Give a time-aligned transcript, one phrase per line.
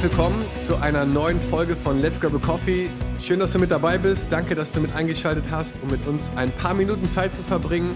[0.00, 2.88] herzlich willkommen zu einer neuen Folge von Let's Grab a Coffee.
[3.20, 4.28] Schön, dass du mit dabei bist.
[4.30, 7.94] Danke, dass du mit eingeschaltet hast, um mit uns ein paar Minuten Zeit zu verbringen.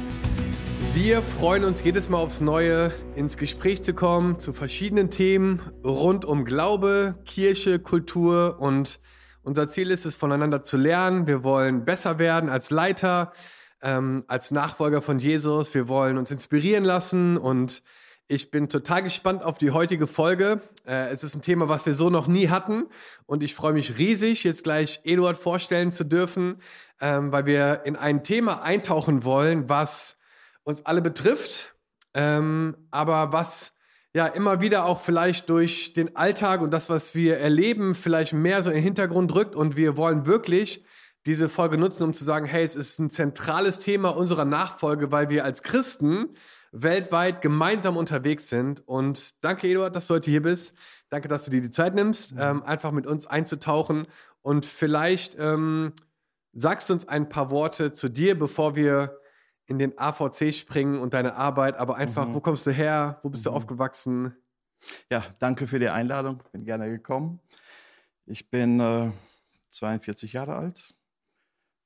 [0.92, 6.26] Wir freuen uns jedes Mal aufs Neue, ins Gespräch zu kommen zu verschiedenen Themen rund
[6.26, 9.00] um Glaube, Kirche, Kultur und
[9.42, 11.26] unser Ziel ist es, voneinander zu lernen.
[11.26, 13.32] Wir wollen besser werden als Leiter,
[13.82, 15.72] ähm, als Nachfolger von Jesus.
[15.72, 17.82] Wir wollen uns inspirieren lassen und
[18.26, 20.62] ich bin total gespannt auf die heutige Folge.
[20.86, 22.84] Äh, es ist ein Thema, was wir so noch nie hatten.
[23.26, 26.56] Und ich freue mich riesig, jetzt gleich Eduard vorstellen zu dürfen,
[27.00, 30.16] ähm, weil wir in ein Thema eintauchen wollen, was
[30.62, 31.74] uns alle betrifft,
[32.14, 33.74] ähm, aber was
[34.14, 38.62] ja immer wieder auch vielleicht durch den Alltag und das, was wir erleben, vielleicht mehr
[38.62, 39.54] so in den Hintergrund rückt.
[39.54, 40.84] Und wir wollen wirklich
[41.26, 45.28] diese Folge nutzen, um zu sagen, hey, es ist ein zentrales Thema unserer Nachfolge, weil
[45.28, 46.36] wir als Christen
[46.74, 48.86] weltweit gemeinsam unterwegs sind.
[48.86, 50.74] Und danke, Eduard, dass du heute hier bist.
[51.08, 52.40] Danke, dass du dir die Zeit nimmst, mhm.
[52.40, 54.06] ähm, einfach mit uns einzutauchen.
[54.42, 55.92] Und vielleicht ähm,
[56.52, 59.20] sagst du uns ein paar Worte zu dir, bevor wir
[59.66, 61.76] in den AVC springen und deine Arbeit.
[61.76, 62.34] Aber einfach, mhm.
[62.34, 63.20] wo kommst du her?
[63.22, 63.50] Wo bist mhm.
[63.50, 64.36] du aufgewachsen?
[65.10, 66.42] Ja, danke für die Einladung.
[66.52, 67.40] Bin gerne gekommen.
[68.26, 69.12] Ich bin äh,
[69.70, 70.94] 42 Jahre alt,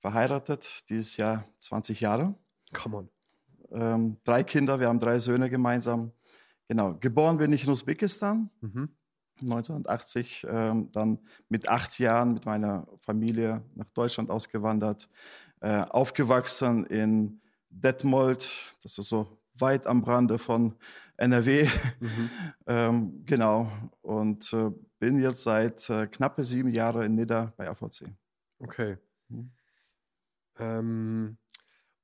[0.01, 2.35] verheiratet, dieses Jahr 20 Jahre.
[2.73, 3.18] Come on
[3.73, 6.13] ähm, drei Kinder, wir haben drei Söhne gemeinsam.
[6.69, 8.91] Genau, geboren bin ich in Usbekistan, mhm.
[9.41, 15.09] 1980, ähm, dann mit acht Jahren mit meiner Familie nach Deutschland ausgewandert,
[15.61, 20.75] äh, aufgewachsen in Detmold, das ist so weit am Rande von
[21.17, 21.69] NRW.
[22.01, 22.31] Mhm.
[22.67, 23.71] ähm, genau,
[24.03, 28.09] und äh, bin jetzt seit äh, knappe sieben Jahren in Nidda bei AVC.
[28.59, 28.99] Okay.
[29.29, 29.51] Mhm.
[30.59, 31.39] Ähm,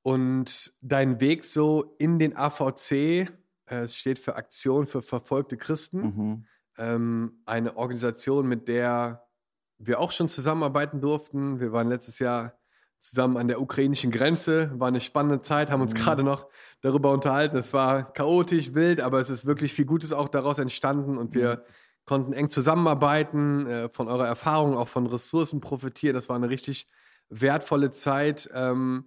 [0.05, 3.27] und dein Weg so in den AVC, äh,
[3.67, 6.45] es steht für Aktion für verfolgte Christen, mhm.
[6.77, 9.27] ähm, eine Organisation, mit der
[9.79, 11.59] wir auch schon zusammenarbeiten durften.
[11.59, 12.53] Wir waren letztes Jahr
[12.99, 15.99] zusammen an der ukrainischen Grenze, war eine spannende Zeit, haben uns mhm.
[15.99, 16.49] gerade noch
[16.83, 17.57] darüber unterhalten.
[17.57, 21.57] Es war chaotisch, wild, aber es ist wirklich viel Gutes auch daraus entstanden und wir
[21.57, 21.61] mhm.
[22.05, 26.15] konnten eng zusammenarbeiten, äh, von eurer Erfahrung, auch von Ressourcen profitieren.
[26.15, 26.91] Das war eine richtig
[27.31, 28.51] wertvolle Zeit.
[28.53, 29.07] Ähm,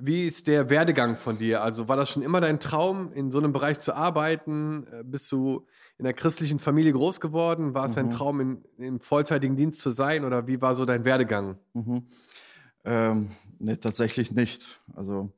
[0.00, 1.62] wie ist der Werdegang von dir?
[1.62, 4.86] Also war das schon immer dein Traum, in so einem Bereich zu arbeiten?
[4.92, 5.66] Äh, bist du
[5.98, 7.74] in der christlichen Familie groß geworden?
[7.74, 7.96] War es mhm.
[7.96, 10.24] dein Traum, in, im vollzeitigen Dienst zu sein?
[10.24, 11.58] Oder wie war so dein Werdegang?
[11.74, 12.06] Mhm.
[12.84, 14.80] Ähm, nee, tatsächlich nicht.
[14.94, 15.32] Also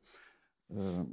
[0.70, 1.04] äh,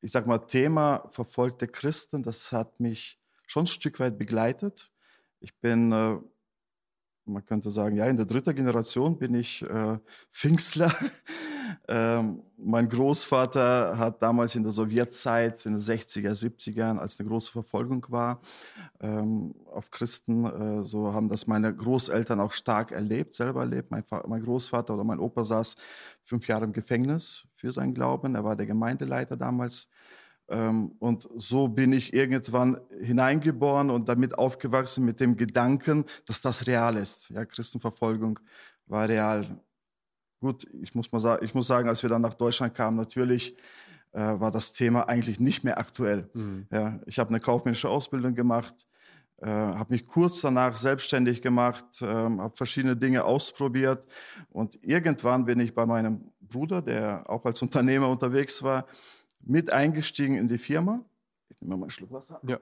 [0.00, 4.92] ich sag mal, Thema verfolgte Christen, das hat mich schon ein Stück weit begleitet.
[5.40, 6.16] Ich bin äh,
[7.26, 9.98] man könnte sagen, ja, in der dritten Generation bin ich äh,
[10.30, 10.92] Pfingstler.
[11.88, 17.52] ähm, mein Großvater hat damals in der Sowjetzeit, in den 60er, 70ern, als eine große
[17.52, 18.40] Verfolgung war
[19.00, 23.90] ähm, auf Christen, äh, so haben das meine Großeltern auch stark erlebt, selber erlebt.
[23.90, 25.76] Mein, mein Großvater oder mein Opa saß
[26.22, 28.34] fünf Jahre im Gefängnis für seinen Glauben.
[28.34, 29.88] Er war der Gemeindeleiter damals
[30.48, 36.96] und so bin ich irgendwann hineingeboren und damit aufgewachsen mit dem Gedanken, dass das real
[36.96, 37.30] ist.
[37.30, 38.38] Ja, Christenverfolgung
[38.86, 39.60] war real.
[40.40, 43.56] Gut, ich muss mal sagen, ich muss sagen, als wir dann nach Deutschland kamen, natürlich
[44.12, 46.30] äh, war das Thema eigentlich nicht mehr aktuell.
[46.32, 46.66] Mhm.
[46.70, 48.86] Ja, ich habe eine kaufmännische Ausbildung gemacht,
[49.38, 54.06] äh, habe mich kurz danach selbstständig gemacht, äh, habe verschiedene Dinge ausprobiert
[54.50, 58.86] und irgendwann bin ich bei meinem Bruder, der auch als Unternehmer unterwegs war,
[59.42, 61.04] mit eingestiegen in die Firma.
[61.48, 62.40] Ich nehme mal einen Schluck Wasser.
[62.46, 62.58] Ja.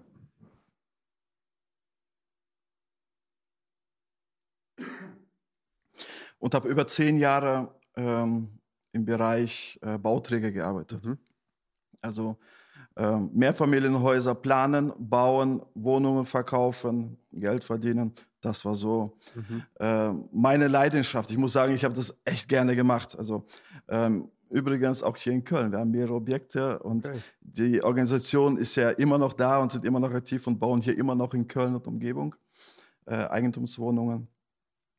[6.38, 8.58] Und habe über zehn Jahre ähm,
[8.92, 11.04] im Bereich äh, Bauträger gearbeitet.
[11.04, 11.18] Mhm.
[12.00, 12.36] Also
[12.96, 18.12] ähm, Mehrfamilienhäuser planen, bauen, Wohnungen verkaufen, Geld verdienen.
[18.40, 19.62] Das war so mhm.
[19.80, 21.30] äh, meine Leidenschaft.
[21.30, 23.18] Ich muss sagen, ich habe das echt gerne gemacht.
[23.18, 23.46] Also
[23.88, 25.72] ähm, Übrigens auch hier in Köln.
[25.72, 27.18] Wir haben mehrere Objekte und okay.
[27.40, 30.96] die Organisation ist ja immer noch da und sind immer noch aktiv und bauen hier
[30.96, 32.36] immer noch in Köln und Umgebung
[33.06, 34.28] äh, Eigentumswohnungen.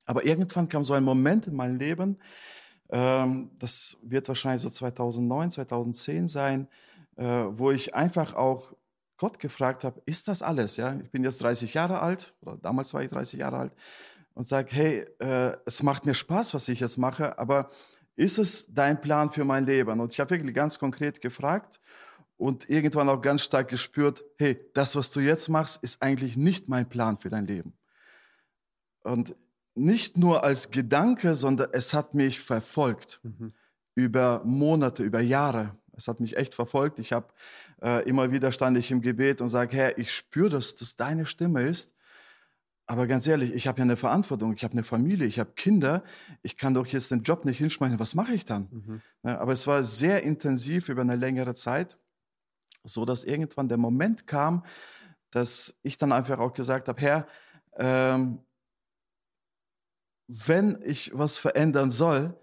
[0.06, 2.18] Aber irgendwann kam so ein Moment in meinem Leben,
[2.90, 6.68] ähm, das wird wahrscheinlich so 2009, 2010 sein,
[7.16, 8.74] äh, wo ich einfach auch
[9.18, 10.75] Gott gefragt habe, ist das alles?
[10.75, 13.72] Ja, ich bin jetzt 30 Jahre alt, oder damals war ich 30 Jahre alt,
[14.34, 17.72] und sage, hey, äh, es macht mir Spaß, was ich jetzt mache, aber
[18.16, 20.00] ist es dein Plan für mein Leben?
[20.00, 21.80] Und ich habe wirklich ganz konkret gefragt
[22.38, 26.68] und irgendwann auch ganz stark gespürt, hey, das, was du jetzt machst, ist eigentlich nicht
[26.68, 27.74] mein Plan für dein Leben.
[29.04, 29.36] Und
[29.76, 33.52] nicht nur als Gedanke, sondern es hat mich verfolgt mhm.
[33.94, 35.78] über Monate, über Jahre.
[35.94, 37.00] Es hat mich echt verfolgt.
[37.00, 37.28] Ich habe
[37.82, 41.26] äh, immer wieder stand ich im Gebet und sage, Herr, ich spüre, dass das deine
[41.26, 41.94] Stimme ist.
[42.88, 46.04] Aber ganz ehrlich, ich habe ja eine Verantwortung, ich habe eine Familie, ich habe Kinder,
[46.44, 48.70] ich kann doch jetzt den Job nicht hinschmeißen, was mache ich dann?
[48.72, 49.02] Mhm.
[49.24, 51.98] Ja, aber es war sehr intensiv über eine längere Zeit,
[52.84, 54.64] so dass irgendwann der Moment kam,
[55.32, 57.28] dass ich dann einfach auch gesagt habe, Herr,
[57.78, 58.40] ähm,
[60.28, 62.36] wenn ich was verändern soll,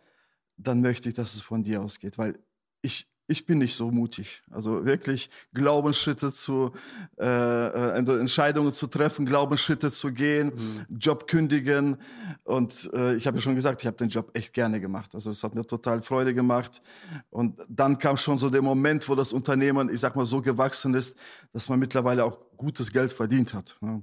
[0.56, 2.38] dann möchte ich, dass es von dir ausgeht, weil
[2.80, 4.42] ich, ich bin nicht so mutig.
[4.50, 6.72] Also wirklich Glaubensschritte zu,
[7.18, 10.98] äh, äh Entscheidungen zu treffen, Glaubensschritte zu gehen, mhm.
[10.98, 11.98] Job kündigen.
[12.44, 15.14] Und äh, ich habe ja schon gesagt, ich habe den Job echt gerne gemacht.
[15.14, 16.82] Also es hat mir total Freude gemacht.
[17.30, 20.94] Und dann kam schon so der Moment, wo das Unternehmen, ich sag mal, so gewachsen
[20.94, 21.16] ist,
[21.52, 23.76] dass man mittlerweile auch gutes Geld verdient hat.
[23.80, 24.02] Ne?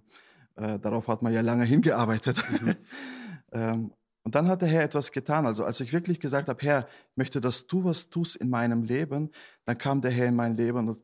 [0.56, 2.44] Äh, darauf hat man ja lange hingearbeitet.
[2.62, 2.76] Mhm.
[3.52, 3.92] ähm,
[4.24, 5.46] und dann hat der Herr etwas getan.
[5.46, 8.84] Also als ich wirklich gesagt habe, Herr, ich möchte, dass du was tust in meinem
[8.84, 9.32] Leben,
[9.66, 11.02] dann kam der Herr in mein Leben und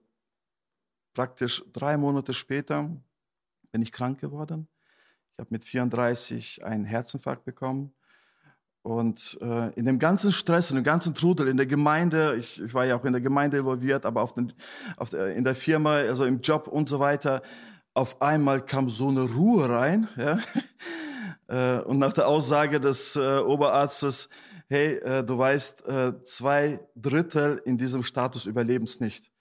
[1.14, 2.90] praktisch drei Monate später
[3.72, 4.68] bin ich krank geworden.
[5.34, 7.94] Ich habe mit 34 einen Herzinfarkt bekommen.
[8.84, 12.74] Und äh, in dem ganzen Stress, in dem ganzen Trudel, in der Gemeinde, ich, ich
[12.74, 14.54] war ja auch in der Gemeinde involviert, aber auf den,
[14.96, 17.42] auf der, in der Firma, also im Job und so weiter,
[17.96, 20.08] auf einmal kam so eine Ruhe rein.
[20.18, 20.38] Ja?
[21.48, 24.30] Äh, und nach der Aussage des äh, Oberarztes,
[24.68, 25.84] hey, äh, du weißt,
[26.24, 29.32] zwei Drittel in diesem Status überleben es nicht.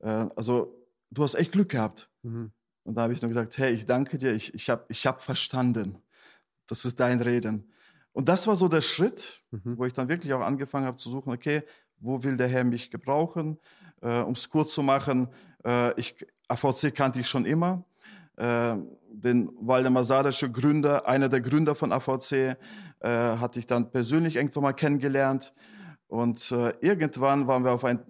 [0.00, 0.74] also
[1.10, 2.08] du hast echt Glück gehabt.
[2.22, 2.52] Mhm.
[2.84, 5.22] Und da habe ich nur gesagt, hey, ich danke dir, ich, ich habe ich hab
[5.22, 5.98] verstanden.
[6.66, 7.70] Das ist dein Reden.
[8.12, 9.76] Und das war so der Schritt, mhm.
[9.76, 11.62] wo ich dann wirklich auch angefangen habe zu suchen, okay,
[11.98, 13.58] wo will der Herr mich gebrauchen?
[14.00, 15.28] Äh, um es kurz zu machen,
[15.64, 16.16] äh, ich,
[16.48, 17.84] AVC kannte ich schon immer.
[18.36, 18.76] Äh,
[19.12, 22.56] den Waldemar Sadische Gründer, einer der Gründer von AVC, äh,
[23.08, 25.52] hatte ich dann persönlich irgendwann mal kennengelernt.
[26.06, 28.00] Und äh, irgendwann waren wir auf ein,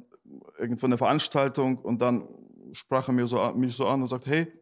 [0.58, 2.28] irgendwo eine Veranstaltung und dann
[2.72, 4.52] sprach er mir so, mich so an und sagt, hey,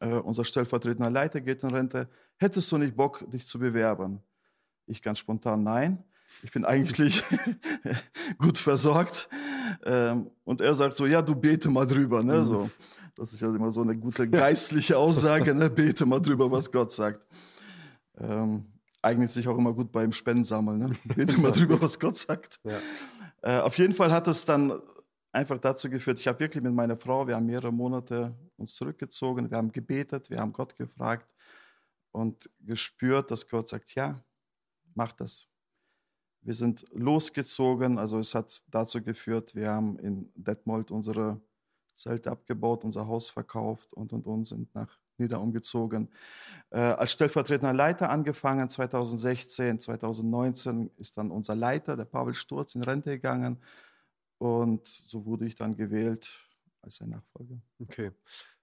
[0.00, 4.20] äh, unser stellvertretender Leiter geht in Rente, hättest du nicht Bock, dich zu bewerben?
[4.86, 6.04] Ich ganz spontan, nein.
[6.42, 7.22] Ich bin eigentlich
[8.38, 9.28] gut versorgt.
[9.84, 12.22] Ähm, und er sagt so, ja, du bete mal drüber.
[12.22, 12.44] Ne?
[12.44, 12.70] So.
[13.14, 15.54] Das ist ja immer so eine gute geistliche Aussage.
[15.54, 15.70] Ne?
[15.70, 17.26] Bete mal drüber, was Gott sagt.
[18.18, 18.66] Ähm,
[19.02, 20.78] eignet sich auch immer gut beim Spendensammeln.
[20.78, 20.92] Ne?
[21.16, 22.60] Bete mal drüber, was Gott sagt.
[22.64, 22.78] Ja.
[23.42, 24.80] Äh, auf jeden Fall hat es dann
[25.32, 29.50] einfach dazu geführt, ich habe wirklich mit meiner Frau, wir haben mehrere Monate uns zurückgezogen,
[29.50, 31.26] wir haben gebetet, wir haben Gott gefragt
[32.12, 34.22] und gespürt, dass Gott sagt, ja,
[34.94, 35.48] mach das.
[36.42, 41.40] Wir sind losgezogen, also es hat dazu geführt, wir haben in Detmold unsere
[42.02, 46.08] Zelt abgebaut, unser Haus verkauft und und und sind nach Nieder umgezogen.
[46.70, 52.82] Äh, als stellvertretender Leiter angefangen 2016, 2019 ist dann unser Leiter, der Pavel Sturz, in
[52.82, 53.58] Rente gegangen
[54.38, 56.28] und so wurde ich dann gewählt
[56.80, 57.60] als sein Nachfolger.
[57.78, 58.10] Okay.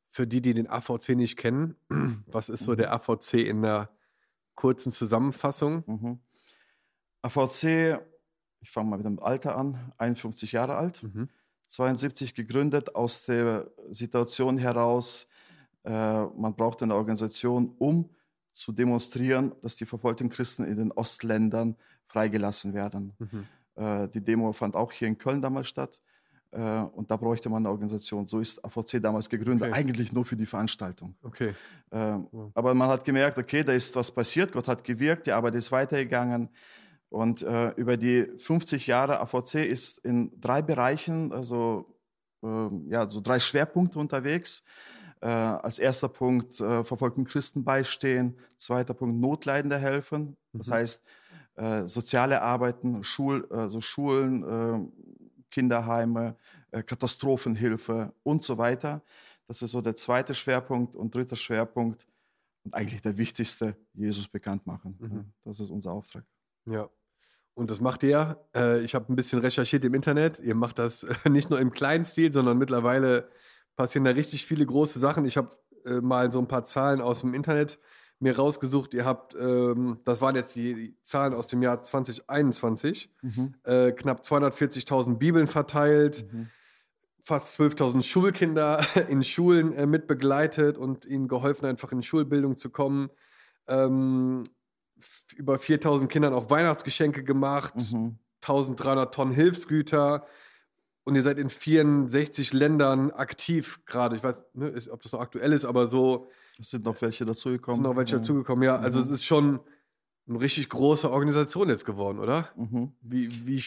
[0.10, 1.76] Für die, die den AVC nicht kennen,
[2.28, 2.78] was ist so mhm.
[2.78, 3.90] der AVC in der
[4.56, 5.84] kurzen Zusammenfassung?
[5.88, 6.20] Mhm.
[7.22, 8.02] AVC,
[8.60, 11.04] ich fange mal mit dem Alter an, 51 Jahre alt.
[11.04, 11.30] Mhm
[11.70, 15.28] 72 gegründet aus der Situation heraus,
[15.84, 18.10] äh, man braucht eine Organisation, um
[18.54, 21.76] zu demonstrieren, dass die verfolgten Christen in den Ostländern
[22.08, 23.14] freigelassen werden.
[23.20, 23.48] Mhm.
[23.76, 26.02] Äh, die Demo fand auch hier in Köln damals statt.
[26.52, 28.28] Äh, und da bräuchte man eine Organisation.
[28.28, 29.80] So ist AVC damals gegründet, okay.
[29.80, 31.16] eigentlich nur für die Veranstaltung.
[31.22, 31.54] Okay.
[31.92, 31.98] Äh,
[32.32, 32.52] wow.
[32.56, 35.72] Aber man hat gemerkt, okay, da ist was passiert, Gott hat gewirkt, die Arbeit ist
[35.72, 36.50] weitergegangen.
[37.10, 41.98] Und äh, über die 50 Jahre AVC ist in drei Bereichen, also
[42.44, 44.64] äh, ja, so drei Schwerpunkte unterwegs.
[45.22, 50.74] Äh, als erster Punkt äh, verfolgten Christen beistehen, zweiter Punkt Notleidende helfen, das mhm.
[50.74, 51.04] heißt
[51.56, 56.38] äh, soziale Arbeiten, Schul, also Schulen, äh, Kinderheime,
[56.72, 59.02] äh, Katastrophenhilfe und so weiter.
[59.48, 62.08] Das ist so der zweite Schwerpunkt und dritter Schwerpunkt
[62.64, 64.96] und eigentlich der wichtigste, Jesus bekannt machen.
[65.00, 65.34] Mhm.
[65.44, 66.24] Das ist unser Auftrag.
[66.66, 66.90] Ja.
[67.60, 68.40] Und das macht ihr.
[68.56, 70.40] Äh, ich habe ein bisschen recherchiert im Internet.
[70.40, 73.28] Ihr macht das äh, nicht nur im kleinen Stil, sondern mittlerweile
[73.76, 75.26] passieren da richtig viele große Sachen.
[75.26, 77.78] Ich habe äh, mal so ein paar Zahlen aus dem Internet
[78.20, 78.94] mir rausgesucht.
[78.94, 83.54] Ihr habt, ähm, das waren jetzt die, Zahlen aus dem Jahr 2021, mhm.
[83.64, 86.48] äh, knapp 240.000 Bibeln verteilt, mhm.
[87.22, 92.70] fast 12.000 Schulkinder in Schulen äh, mit begleitet und ihnen geholfen, einfach in Schulbildung zu
[92.70, 93.10] kommen.
[93.68, 94.46] Ähm,
[95.36, 98.18] über 4000 Kindern auch Weihnachtsgeschenke gemacht, mhm.
[98.42, 100.26] 1300 Tonnen Hilfsgüter
[101.04, 104.16] und ihr seid in 64 Ländern aktiv gerade.
[104.16, 106.30] Ich weiß, ne, ob das noch aktuell ist, aber so.
[106.60, 107.74] Es sind noch welche dazugekommen.
[107.74, 108.18] Es sind noch welche ja.
[108.20, 108.78] dazugekommen, ja.
[108.78, 109.06] Also mhm.
[109.06, 109.60] es ist schon
[110.28, 112.50] eine richtig große Organisation jetzt geworden, oder?
[112.56, 112.94] Mhm.
[113.02, 113.64] Wie, wie,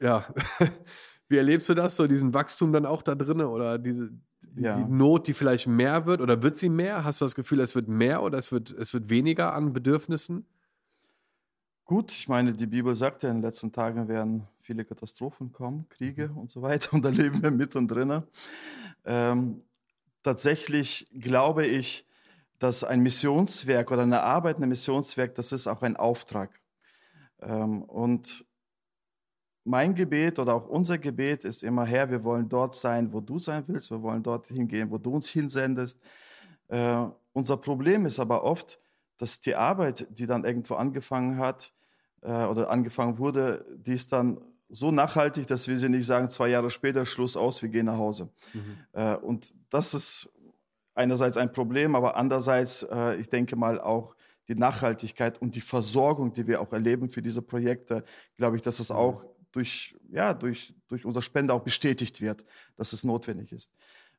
[0.00, 0.26] ja.
[1.28, 4.10] wie erlebst du das, so diesen Wachstum dann auch da drin oder diese,
[4.56, 4.76] ja.
[4.76, 7.04] die Not, die vielleicht mehr wird oder wird sie mehr?
[7.04, 10.46] Hast du das Gefühl, es wird mehr oder es wird, es wird weniger an Bedürfnissen?
[11.86, 15.86] Gut, ich meine, die Bibel sagt ja, in den letzten Tagen werden viele Katastrophen kommen,
[15.90, 16.38] Kriege mhm.
[16.38, 18.22] und so weiter, und da leben wir mittendrin.
[19.04, 19.62] Ähm,
[20.22, 22.06] tatsächlich glaube ich,
[22.58, 26.58] dass ein Missionswerk oder eine Arbeit, ein Missionswerk, das ist auch ein Auftrag.
[27.42, 28.46] Ähm, und
[29.64, 33.38] mein Gebet oder auch unser Gebet ist immer, Herr, wir wollen dort sein, wo du
[33.38, 36.00] sein willst, wir wollen dort hingehen, wo du uns hinsendest.
[36.68, 38.78] Äh, unser Problem ist aber oft,
[39.18, 41.72] dass die Arbeit, die dann irgendwo angefangen hat
[42.22, 46.48] äh, oder angefangen wurde, die ist dann so nachhaltig, dass wir sie nicht sagen, zwei
[46.48, 48.28] Jahre später, Schluss aus, wir gehen nach Hause.
[48.52, 48.78] Mhm.
[48.92, 50.30] Äh, und das ist
[50.94, 54.16] einerseits ein Problem, aber andererseits, äh, ich denke mal, auch
[54.48, 58.04] die Nachhaltigkeit und die Versorgung, die wir auch erleben für diese Projekte,
[58.36, 58.96] glaube ich, dass es mhm.
[58.96, 62.44] auch durch, ja, durch, durch unsere Spende auch bestätigt wird,
[62.76, 63.72] dass es notwendig ist.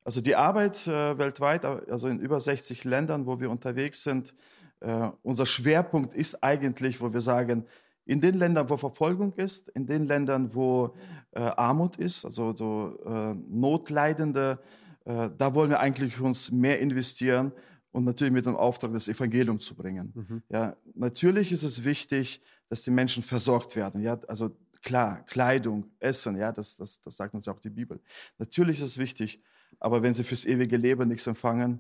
[0.03, 4.33] Also die Arbeit äh, weltweit, also in über 60 Ländern, wo wir unterwegs sind,
[4.81, 7.65] äh, unser Schwerpunkt ist eigentlich, wo wir sagen,
[8.05, 10.95] in den Ländern, wo Verfolgung ist, in den Ländern, wo
[11.31, 14.59] äh, Armut ist, also so äh, Notleidende,
[15.05, 17.51] äh, da wollen wir eigentlich uns mehr investieren
[17.91, 20.11] und natürlich mit dem Auftrag, das Evangelium zu bringen.
[20.13, 20.43] Mhm.
[20.49, 24.01] Ja, natürlich ist es wichtig, dass die Menschen versorgt werden.
[24.01, 24.51] Ja, also
[24.85, 27.99] Klar, Kleidung, Essen, ja, das, das, das sagt uns ja auch die Bibel.
[28.37, 29.41] Natürlich ist es wichtig,
[29.79, 31.79] aber wenn sie fürs ewige Leben nichts empfangen,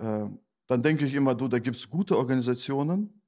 [0.00, 0.24] äh,
[0.70, 3.20] dann denke ich immer, du, da gibt es gute Organisationen,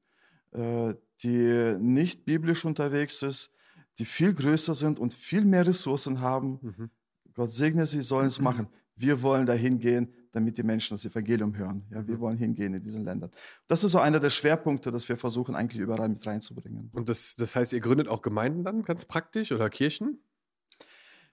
[0.52, 0.94] äh,
[1.24, 3.50] die nicht biblisch unterwegs ist,
[3.98, 6.60] die viel größer sind und viel mehr Ressourcen haben.
[6.62, 6.90] Mhm.
[7.34, 8.44] Gott segne sie, sollen es mhm.
[8.44, 8.66] machen.
[8.94, 11.84] Wir wollen dahin gehen, damit die Menschen das Evangelium hören.
[11.90, 13.32] Ja, wir wollen hingehen in diesen Ländern.
[13.66, 16.90] Das ist so einer der Schwerpunkte, dass wir versuchen, eigentlich überall mit reinzubringen.
[16.92, 20.20] Und das, das heißt, ihr gründet auch Gemeinden dann ganz praktisch oder Kirchen?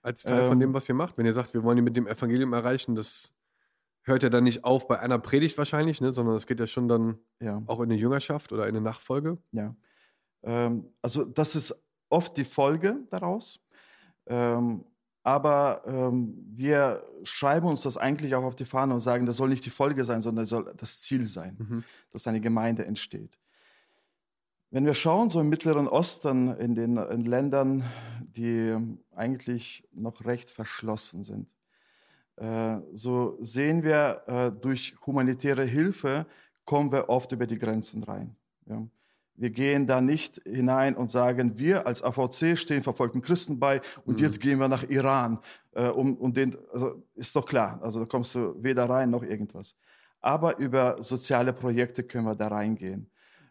[0.01, 1.20] Als Teil ähm, von dem, was ihr macht?
[1.20, 3.36] Wenn ihr sagt, wir wollen die mit dem Evangelium erreichen, das
[4.10, 6.88] hört ja dann nicht auf bei einer Predigt wahrscheinlich, ne, sondern es geht ja schon
[6.88, 7.62] dann ja.
[7.68, 9.38] auch in eine Jüngerschaft oder in eine Nachfolge.
[9.51, 9.75] Ja.
[10.44, 11.75] Ähm, also das ist
[12.10, 13.62] oft die Folge daraus.
[14.25, 14.84] Ähm,
[15.24, 19.50] aber ähm, wir schreiben uns das eigentlich auch auf die Fahne und sagen, das soll
[19.50, 21.84] nicht die Folge sein, sondern das soll das Ziel sein, mhm.
[22.12, 23.38] dass eine Gemeinde entsteht.
[24.72, 27.84] Wenn wir schauen, so im Mittleren Osten, in den in Ländern,
[28.22, 28.75] die
[29.16, 31.48] eigentlich noch recht verschlossen sind,
[32.93, 36.25] so sehen wir, äh, durch humanitäre Hilfe
[36.65, 38.36] kommen wir oft über die Grenzen rein.
[39.36, 44.19] Wir gehen da nicht hinein und sagen, wir als AVC stehen verfolgten Christen bei und
[44.19, 44.25] mhm.
[44.25, 45.39] jetzt gehen wir nach Iran.
[45.72, 49.24] Äh, um, um den, also ist doch klar, also da kommst du weder rein noch
[49.24, 49.75] irgendwas.
[50.22, 53.10] Aber über soziale Projekte können wir da reingehen.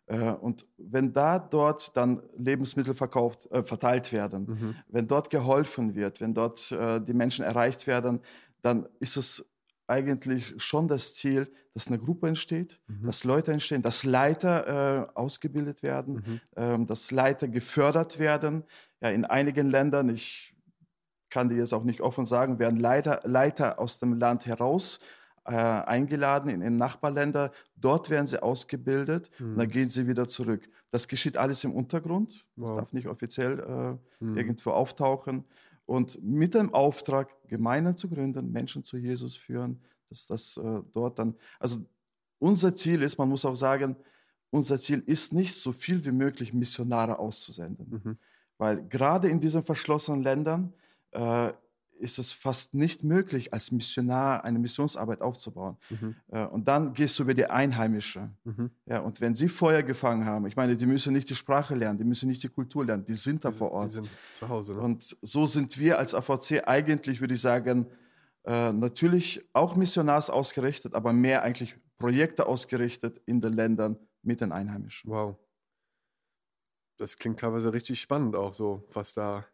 [0.09, 4.75] Äh, und wenn da dort dann Lebensmittel verkauft, äh, verteilt werden, mhm.
[4.89, 8.21] wenn dort geholfen wird, wenn dort äh, die Menschen erreicht werden,
[8.63, 9.45] dann ist es
[9.87, 13.07] eigentlich schon das Ziel, dass eine Gruppe entsteht, mhm.
[13.07, 16.41] dass Leute entstehen, dass Leiter äh, ausgebildet werden, mhm.
[16.57, 18.65] ähm, dass Leiter gefördert werden.
[19.01, 20.55] Ja, in einigen Ländern, ich
[21.31, 25.01] kann dir jetzt auch nicht offen sagen, werden Leiter, Leiter aus dem Land heraus
[25.45, 27.53] äh, eingeladen in, in Nachbarländer.
[27.77, 29.53] Dort werden sie ausgebildet mhm.
[29.53, 30.69] und dann gehen sie wieder zurück.
[30.91, 32.47] Das geschieht alles im Untergrund.
[32.57, 32.79] Das wow.
[32.79, 33.61] darf nicht offiziell
[34.21, 34.37] äh, mhm.
[34.37, 35.45] irgendwo auftauchen
[35.89, 39.81] und mit dem Auftrag, Gemeinden zu gründen, Menschen zu Jesus führen,
[40.11, 41.79] dass das äh, dort dann, also
[42.39, 43.97] unser Ziel ist, man muss auch sagen,
[44.51, 48.03] unser Ziel ist nicht, so viel wie möglich Missionare auszusenden.
[48.05, 48.19] Mhm.
[48.59, 50.75] Weil gerade in diesen verschlossenen Ländern
[51.13, 51.55] äh,
[51.99, 55.77] ist es fast nicht möglich, als Missionar eine Missionsarbeit aufzubauen.
[55.91, 56.17] Mhm.
[56.29, 58.31] Äh, und dann gehst du über die Einheimische.
[58.45, 58.71] Mhm.
[58.87, 61.99] Ja, und wenn sie Feuer gefangen haben, ich meine, die müssen nicht die Sprache lernen,
[61.99, 63.89] die müssen nicht die Kultur lernen, die sind da die, vor Ort.
[63.89, 64.75] Die sind zu Hause.
[64.75, 64.81] Ne?
[64.81, 67.87] Und so sind wir als AVC eigentlich, würde ich sagen,
[68.45, 74.53] äh, natürlich auch missionars ausgerichtet, aber mehr eigentlich Projekte ausgerichtet in den Ländern mit den
[74.53, 75.11] Einheimischen.
[75.11, 75.37] Wow.
[76.97, 79.45] Das klingt teilweise richtig spannend auch so, was da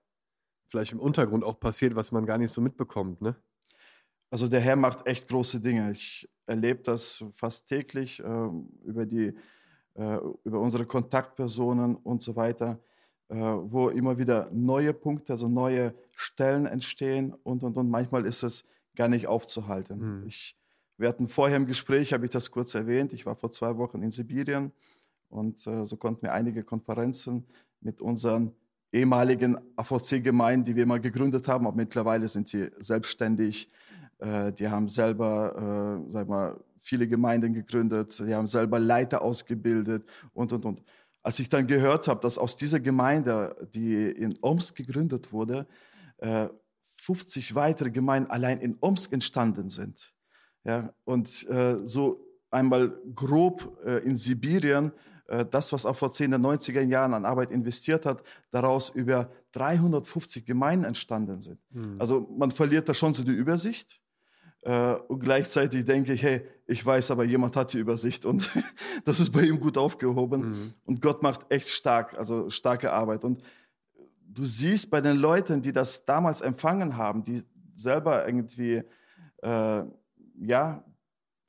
[0.75, 3.37] vielleicht im Untergrund auch passiert, was man gar nicht so mitbekommt, ne?
[4.29, 5.93] Also der Herr macht echt große Dinge.
[5.93, 8.49] Ich erlebe das fast täglich äh,
[8.85, 9.33] über, die,
[9.95, 12.81] äh, über unsere Kontaktpersonen und so weiter,
[13.29, 17.89] äh, wo immer wieder neue Punkte, also neue Stellen entstehen und, und, und.
[17.89, 18.65] Manchmal ist es
[18.97, 20.01] gar nicht aufzuhalten.
[20.01, 20.27] Hm.
[20.27, 20.57] Ich,
[20.99, 24.03] wir hatten vorher im Gespräch, habe ich das kurz erwähnt, ich war vor zwei Wochen
[24.03, 24.73] in Sibirien
[25.29, 27.47] und äh, so konnten wir einige Konferenzen
[27.81, 28.51] mit unseren
[28.95, 33.69] ehemaligen AVC-Gemeinden, die wir mal gegründet haben, aber mittlerweile sind sie selbstständig.
[34.19, 40.05] Äh, die haben selber, äh, sag mal, viele Gemeinden gegründet, die haben selber Leiter ausgebildet
[40.33, 40.83] und, und, und.
[41.23, 45.67] Als ich dann gehört habe, dass aus dieser Gemeinde, die in Omsk gegründet wurde,
[46.19, 46.49] äh,
[46.99, 50.15] 50 weitere Gemeinden allein in Omsk entstanden sind,
[50.65, 52.19] Ja, und äh, so
[52.51, 54.93] einmal grob äh, in Sibirien,
[55.27, 60.45] das, was auch vor 10 der 90er Jahren an Arbeit investiert hat, daraus über 350
[60.45, 61.59] Gemeinden entstanden sind.
[61.71, 61.97] Mhm.
[61.99, 64.01] Also man verliert da schon so die Übersicht.
[64.63, 68.51] Äh, und gleichzeitig denke ich, hey, ich weiß aber, jemand hat die Übersicht und
[69.05, 70.41] das ist bei ihm gut aufgehoben.
[70.41, 70.73] Mhm.
[70.85, 73.25] Und Gott macht echt stark, also starke Arbeit.
[73.25, 73.43] Und
[74.27, 77.43] du siehst bei den Leuten, die das damals empfangen haben, die
[77.75, 78.83] selber irgendwie,
[79.43, 79.85] äh,
[80.39, 80.85] ja,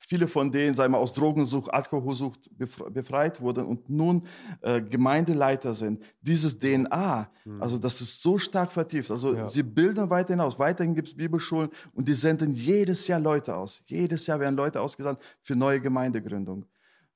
[0.05, 4.27] viele von denen, sagen wir, aus Drogensucht, Alkoholsucht befreit wurden und nun
[4.61, 6.03] äh, Gemeindeleiter sind.
[6.21, 7.61] Dieses DNA, mhm.
[7.61, 9.09] also das ist so stark vertieft.
[9.11, 9.47] Also ja.
[9.47, 10.59] sie bilden weiterhin aus.
[10.59, 13.83] Weiterhin gibt es Bibelschulen und die senden jedes Jahr Leute aus.
[13.85, 16.65] Jedes Jahr werden Leute ausgesandt für neue Gemeindegründung.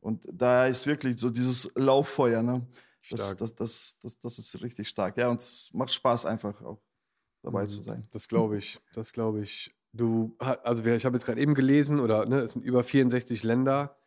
[0.02, 2.42] Und da ist wirklich so dieses Lauffeuer.
[2.42, 2.66] Ne?
[3.10, 5.18] Das, das, das, das, das ist richtig stark.
[5.18, 6.82] Ja, und es macht Spaß einfach auch
[7.42, 7.68] dabei mhm.
[7.68, 8.08] zu sein.
[8.12, 8.80] Das glaube ich.
[8.94, 9.74] Das glaube ich.
[9.92, 13.98] Du, also ich habe jetzt gerade eben gelesen, oder ne, es sind über 64 Länder.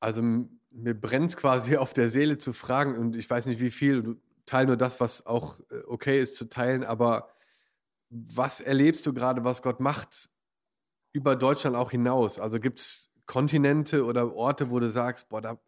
[0.00, 3.70] Also mir brennt es quasi auf der Seele zu fragen, und ich weiß nicht wie
[3.70, 7.30] viel, du teil nur das, was auch äh, okay ist zu teilen, aber
[8.10, 10.30] was erlebst du gerade, was Gott macht
[11.12, 12.38] über Deutschland auch hinaus?
[12.38, 15.60] Also gibt es Kontinente oder Orte, wo du sagst, boah, da,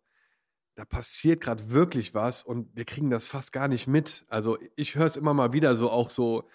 [0.74, 4.24] da passiert gerade wirklich was und wir kriegen das fast gar nicht mit.
[4.28, 6.48] Also ich höre es immer mal wieder so auch so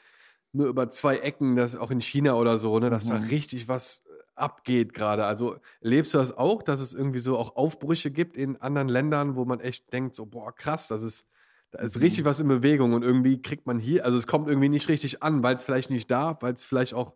[0.55, 3.09] nur über zwei Ecken, das auch in China oder so, ne, dass mhm.
[3.09, 5.25] da richtig was äh, abgeht gerade.
[5.25, 9.35] Also lebst du das auch, dass es irgendwie so auch Aufbrüche gibt in anderen Ländern,
[9.35, 11.27] wo man echt denkt, so, boah, krass, das ist,
[11.71, 12.03] da ist mhm.
[12.03, 15.21] richtig was in Bewegung und irgendwie kriegt man hier, also es kommt irgendwie nicht richtig
[15.21, 17.13] an, weil es vielleicht nicht da, weil es vielleicht auch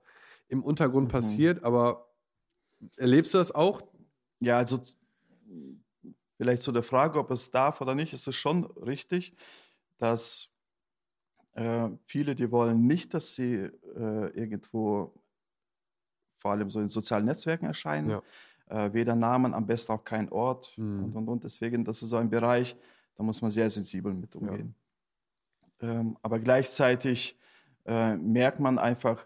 [0.48, 1.12] im Untergrund mhm.
[1.12, 2.10] passiert, aber
[2.98, 3.82] erlebst du das auch?
[4.40, 4.82] Ja, also
[6.38, 9.34] vielleicht zu der Frage, ob es darf oder nicht, ist es schon richtig,
[9.98, 10.49] dass
[11.54, 15.14] äh, viele, die wollen nicht, dass sie äh, irgendwo
[16.38, 18.10] vor allem so in sozialen Netzwerken erscheinen.
[18.10, 18.22] Ja.
[18.70, 21.06] Äh, weder Namen, am besten auch kein Ort mhm.
[21.06, 21.44] und, und, und.
[21.44, 22.78] Deswegen, das ist so ein Bereich,
[23.16, 24.76] da muss man sehr sensibel mit umgehen.
[25.82, 25.90] Ja.
[25.90, 27.38] Ähm, aber gleichzeitig
[27.86, 29.26] äh, merkt man einfach,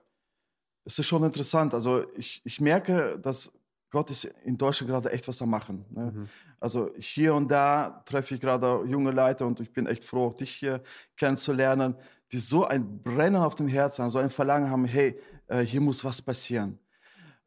[0.86, 1.74] es ist schon interessant.
[1.74, 3.52] Also ich, ich merke, dass
[3.94, 5.86] Gott ist in Deutschland gerade echt was am Machen.
[5.92, 6.12] Ne?
[6.12, 6.30] Mhm.
[6.60, 10.50] Also hier und da treffe ich gerade junge Leute und ich bin echt froh, dich
[10.50, 10.82] hier
[11.16, 11.94] kennenzulernen,
[12.32, 15.80] die so ein Brennen auf dem Herzen haben, so ein Verlangen haben, hey, äh, hier
[15.80, 16.80] muss was passieren.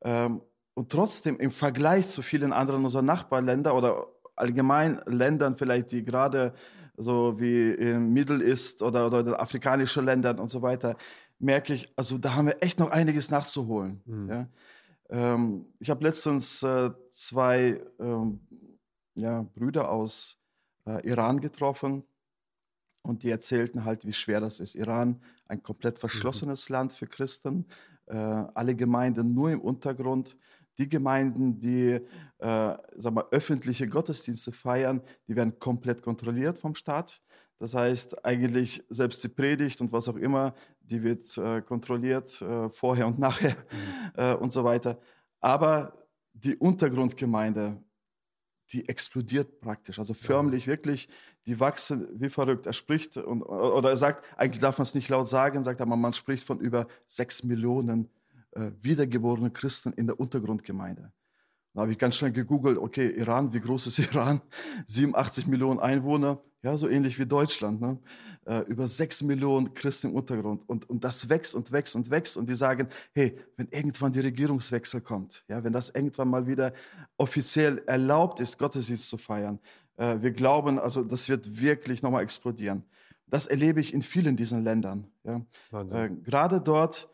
[0.03, 0.41] Ähm,
[0.75, 4.07] und trotzdem im Vergleich zu vielen anderen unserer Nachbarländer oder
[4.37, 6.55] allgemein Ländern vielleicht, die gerade
[6.97, 10.97] so wie in Middle East oder, oder afrikanische Ländern und so weiter,
[11.41, 14.01] merke ich, also da haben wir echt noch einiges nachzuholen.
[14.05, 14.31] Mhm.
[14.31, 14.49] Ja?
[15.09, 18.41] Ähm, ich habe letztens äh, zwei ähm,
[19.15, 20.39] ja, Brüder aus
[20.87, 22.05] äh, Iran getroffen
[23.03, 24.75] und die erzählten halt, wie schwer das ist.
[24.75, 26.01] Iran, ein komplett mhm.
[26.01, 26.73] verschlossenes mhm.
[26.73, 27.67] Land für Christen,
[28.07, 30.37] äh, alle Gemeinden nur im Untergrund.
[30.79, 32.01] Die Gemeinden, die
[32.39, 37.23] äh, sag mal, öffentliche Gottesdienste feiern, die werden komplett kontrolliert vom Staat.
[37.59, 40.55] Das heißt, eigentlich selbst die Predigt und was auch immer,
[40.91, 44.13] die wird äh, kontrolliert, äh, vorher und nachher mhm.
[44.15, 44.99] äh, und so weiter.
[45.41, 47.83] Aber die Untergrundgemeinde,
[48.73, 49.99] die explodiert praktisch.
[49.99, 50.73] Also förmlich ja.
[50.73, 51.09] wirklich,
[51.47, 52.67] die wachsen wie verrückt.
[52.67, 55.97] Er spricht und, oder er sagt, eigentlich darf man es nicht laut sagen, sagt aber,
[55.97, 58.11] man spricht von über sechs Millionen
[58.53, 61.13] äh, wiedergeborenen Christen in der Untergrundgemeinde.
[61.75, 64.41] Da habe ich ganz schnell gegoogelt, okay, Iran, wie groß ist Iran?
[64.87, 67.81] 87 Millionen Einwohner, ja, so ähnlich wie Deutschland.
[67.81, 67.97] Ne?
[68.45, 70.69] Äh, über 6 Millionen Christen im Untergrund.
[70.69, 72.37] Und, und das wächst und wächst und wächst.
[72.37, 76.73] Und die sagen, hey, wenn irgendwann die Regierungswechsel kommt, ja, wenn das irgendwann mal wieder
[77.19, 79.61] offiziell erlaubt ist, Gottesdienst zu feiern,
[79.97, 82.83] äh, wir glauben, also das wird wirklich nochmal explodieren.
[83.29, 85.07] Das erlebe ich in vielen diesen Ländern.
[85.23, 85.43] Ja?
[85.73, 87.09] Äh, gerade dort,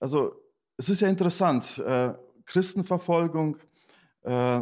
[0.00, 0.34] also
[0.76, 2.12] es ist ja interessant, äh,
[2.44, 3.56] Christenverfolgung,
[4.22, 4.60] äh,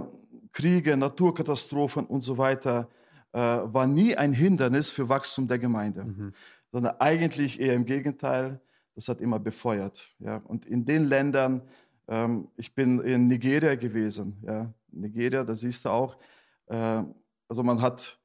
[0.52, 2.88] Kriege, Naturkatastrophen und so weiter
[3.32, 6.32] äh, war nie ein Hindernis für Wachstum der Gemeinde, mhm.
[6.72, 8.60] sondern eigentlich eher im Gegenteil,
[8.94, 10.14] das hat immer befeuert.
[10.18, 10.38] Ja.
[10.38, 11.62] Und in den Ländern,
[12.08, 14.72] ähm, ich bin in Nigeria gewesen, ja.
[14.90, 16.16] Nigeria, da siehst du auch,
[16.66, 17.02] äh,
[17.48, 18.18] also man hat,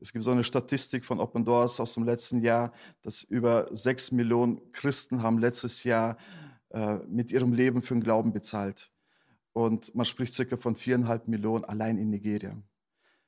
[0.00, 4.12] es gibt so eine Statistik von Open Doors aus dem letzten Jahr, dass über sechs
[4.12, 6.16] Millionen Christen haben letztes Jahr
[6.70, 8.90] äh, mit ihrem Leben für den Glauben bezahlt.
[9.52, 12.56] Und man spricht circa von viereinhalb Millionen allein in Nigeria.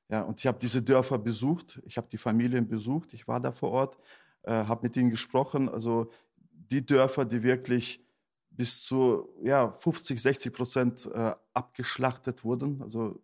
[0.08, 3.50] Ja, und ich habe diese Dörfer besucht, ich habe die Familien besucht, ich war da
[3.50, 3.98] vor Ort,
[4.42, 5.68] äh, habe mit ihnen gesprochen.
[5.68, 6.10] Also
[6.50, 8.04] die Dörfer, die wirklich
[8.50, 12.82] bis zu ja, 50, 60 Prozent äh, abgeschlachtet wurden.
[12.82, 13.20] Also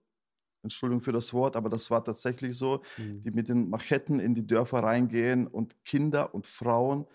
[0.62, 3.22] Entschuldigung für das Wort, aber das war tatsächlich so, mhm.
[3.22, 7.06] die mit den Machetten in die Dörfer reingehen und Kinder und Frauen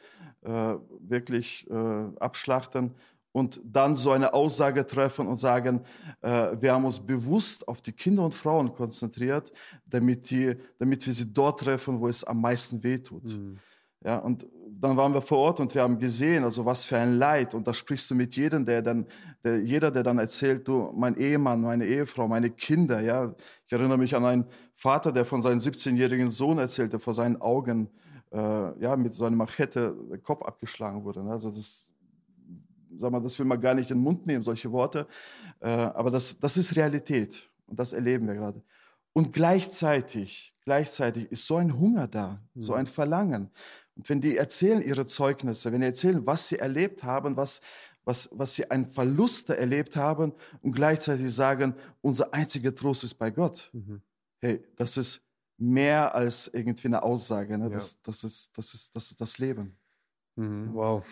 [0.42, 1.74] äh, wirklich äh,
[2.20, 2.96] abschlachten
[3.38, 5.82] und dann so eine Aussage treffen und sagen,
[6.21, 9.54] äh, wir haben uns bewusst auf die Kinder und Frauen konzentriert,
[9.86, 13.26] damit, die, damit wir sie dort treffen, wo es am meisten wehtut.
[13.26, 13.60] Mhm.
[14.04, 14.47] Ja, und
[14.80, 17.54] dann waren wir vor Ort und wir haben gesehen, also was für ein Leid.
[17.54, 19.06] Und da sprichst du mit jedem, der dann,
[19.43, 23.36] der, jeder, der dann erzählt, du, mein Ehemann, meine Ehefrau, meine Kinder, ja.
[23.67, 27.89] Ich erinnere mich an einen Vater, der von seinem 17-jährigen Sohn erzählte, vor seinen Augen,
[28.32, 31.23] äh, ja, mit so einer Machete der Kopf abgeschlagen wurde.
[31.23, 31.32] Ne?
[31.32, 31.91] Also das,
[33.00, 35.08] sag mal, das will man gar nicht in den Mund nehmen, solche Worte.
[35.60, 37.50] Äh, aber das, das ist Realität.
[37.68, 38.62] Und das erleben wir gerade.
[39.14, 42.62] Und gleichzeitig, gleichzeitig ist so ein Hunger da, mhm.
[42.62, 43.50] so ein Verlangen.
[43.96, 47.62] Und wenn die erzählen ihre Zeugnisse, wenn die erzählen, was sie erlebt haben, was,
[48.06, 53.32] was, was sie an Verluste erlebt haben und gleichzeitig sagen, unser einziger Trost ist bei
[53.32, 53.70] Gott.
[53.74, 54.02] Mhm.
[54.40, 55.22] Hey, das ist
[55.58, 57.58] mehr als irgendwie eine Aussage.
[57.58, 57.66] Ne?
[57.66, 57.70] Ja.
[57.72, 59.76] Das, das, ist, das, ist, das ist das Leben.
[60.36, 60.74] Mhm.
[60.74, 61.04] Wow.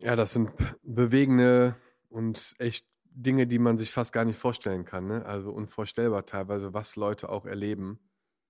[0.00, 0.50] Ja, das sind
[0.82, 1.76] bewegende
[2.08, 5.06] und echt Dinge, die man sich fast gar nicht vorstellen kann.
[5.06, 5.24] Ne?
[5.24, 8.00] Also unvorstellbar teilweise, was Leute auch erleben,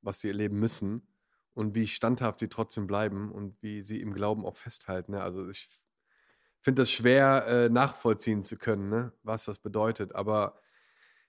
[0.00, 1.06] was sie erleben müssen
[1.52, 5.12] und wie standhaft sie trotzdem bleiben und wie sie im Glauben auch festhalten.
[5.12, 5.22] Ne?
[5.22, 5.68] Also ich
[6.62, 9.12] finde das schwer äh, nachvollziehen zu können, ne?
[9.22, 10.14] was das bedeutet.
[10.14, 10.58] Aber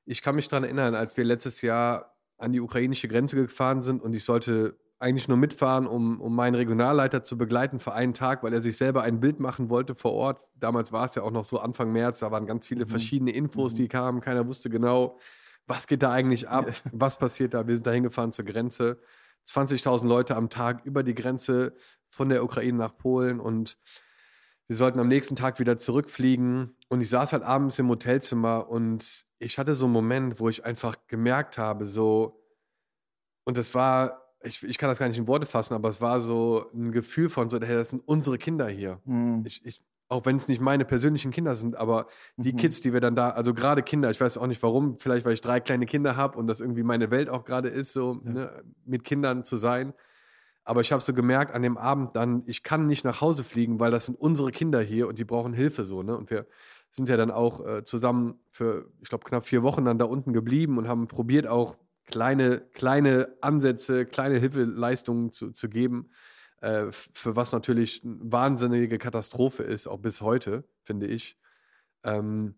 [0.06, 4.02] ich kann mich daran erinnern, als wir letztes Jahr an die ukrainische Grenze gefahren sind
[4.02, 8.42] und ich sollte eigentlich nur mitfahren, um, um meinen Regionalleiter zu begleiten für einen Tag,
[8.42, 10.42] weil er sich selber ein Bild machen wollte vor Ort.
[10.56, 12.90] Damals war es ja auch noch so Anfang März, da waren ganz viele mhm.
[12.90, 13.78] verschiedene Infos, mhm.
[13.78, 14.20] die kamen.
[14.20, 15.20] Keiner wusste genau,
[15.68, 17.68] was geht da eigentlich ab, was passiert da.
[17.68, 19.00] Wir sind da hingefahren zur Grenze
[19.48, 21.76] 20.000 Leute am Tag über die Grenze
[22.08, 23.78] von der Ukraine nach Polen und
[24.68, 26.76] wir sollten am nächsten Tag wieder zurückfliegen.
[26.90, 30.66] Und ich saß halt abends im Hotelzimmer und ich hatte so einen Moment, wo ich
[30.66, 32.44] einfach gemerkt habe, so,
[33.44, 36.22] und das war, ich, ich kann das gar nicht in Worte fassen, aber es war
[36.22, 39.02] so ein Gefühl von so, hey, das sind unsere Kinder hier.
[39.06, 39.44] Mhm.
[39.46, 42.58] Ich, ich auch wenn es nicht meine persönlichen Kinder sind, aber die mhm.
[42.58, 45.34] Kids, die wir dann da, also gerade Kinder, ich weiß auch nicht warum, vielleicht weil
[45.34, 48.32] ich drei kleine Kinder habe und das irgendwie meine Welt auch gerade ist, so ja.
[48.32, 49.94] ne, mit Kindern zu sein.
[50.64, 53.80] Aber ich habe so gemerkt an dem Abend dann, ich kann nicht nach Hause fliegen,
[53.80, 56.18] weil das sind unsere Kinder hier und die brauchen Hilfe so, ne?
[56.18, 56.48] Und wir
[56.90, 60.34] sind ja dann auch äh, zusammen für, ich glaube, knapp vier Wochen dann da unten
[60.34, 66.10] geblieben und haben probiert auch kleine, kleine Ansätze, kleine Hilfeleistungen zu, zu geben.
[66.62, 71.38] Äh, für was natürlich eine wahnsinnige Katastrophe ist, auch bis heute, finde ich.
[72.04, 72.56] Ähm,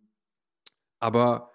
[1.00, 1.52] aber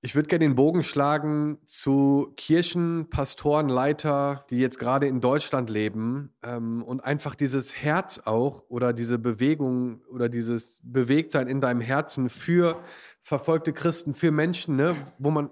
[0.00, 5.70] ich würde gerne den Bogen schlagen zu Kirchen, Pastoren, Leiter, die jetzt gerade in Deutschland
[5.70, 11.80] leben ähm, und einfach dieses Herz auch oder diese Bewegung oder dieses Bewegtsein in deinem
[11.80, 12.80] Herzen für
[13.22, 15.50] verfolgte Christen, für Menschen, ne, wo man,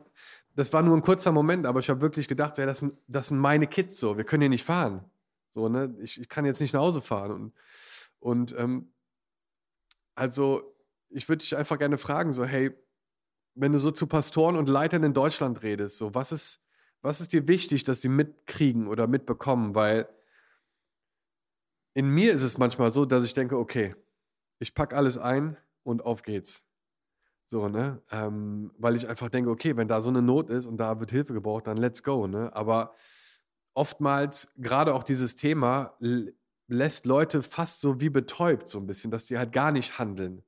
[0.57, 3.29] das war nur ein kurzer Moment, aber ich habe wirklich gedacht, ja, das sind, das
[3.29, 5.05] sind meine Kids so, wir können hier nicht fahren.
[5.51, 5.95] So, ne?
[6.03, 7.31] Ich, ich kann jetzt nicht nach Hause fahren.
[7.31, 7.53] Und,
[8.19, 8.93] und ähm,
[10.15, 10.75] also,
[11.11, 12.75] ich würde dich einfach gerne fragen: so, hey,
[13.55, 16.63] wenn du so zu Pastoren und Leitern in Deutschland redest, so, was ist,
[17.03, 19.75] was ist dir wichtig, dass sie mitkriegen oder mitbekommen?
[19.75, 20.09] Weil
[21.95, 23.95] in mir ist es manchmal so, dass ich denke, okay,
[24.59, 26.66] ich packe alles ein und auf geht's.
[27.49, 28.03] So, ne?
[28.11, 31.11] Ähm, weil ich einfach denke, okay, wenn da so eine Not ist und da wird
[31.13, 32.55] Hilfe gebraucht, dann let's go, ne?
[32.55, 32.93] Aber
[33.75, 35.97] oftmals gerade auch dieses Thema
[36.67, 40.43] lässt Leute fast so wie betäubt, so ein bisschen, dass die halt gar nicht handeln.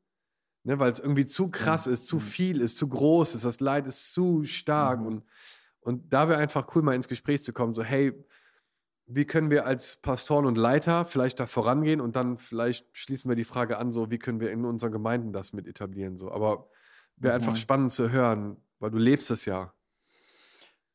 [0.64, 2.20] Ne, weil es irgendwie zu krass ist, zu mhm.
[2.20, 5.00] viel ist, zu groß ist, das Leid ist zu stark.
[5.00, 5.06] Mhm.
[5.06, 5.22] Und,
[5.80, 8.12] und da wäre einfach cool, mal ins Gespräch zu kommen, so, hey,
[9.06, 13.37] wie können wir als Pastoren und Leiter vielleicht da vorangehen und dann vielleicht schließen wir
[13.37, 16.30] die Frage an, so, wie können wir in unseren Gemeinden das mit etablieren, so.
[16.30, 16.68] Aber
[17.20, 17.57] wäre einfach mhm.
[17.57, 19.72] spannend zu hören, weil du lebst es ja.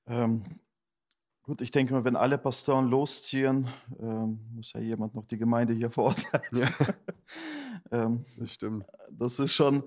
[0.08, 0.44] Ähm,
[1.46, 3.68] Gut, ich denke mal, wenn alle Pastoren losziehen,
[4.00, 6.44] ähm, muss ja jemand noch die Gemeinde hier verurteilen.
[6.54, 6.70] Ja.
[8.06, 8.86] ähm, das stimmt.
[9.10, 9.84] Das ist schon,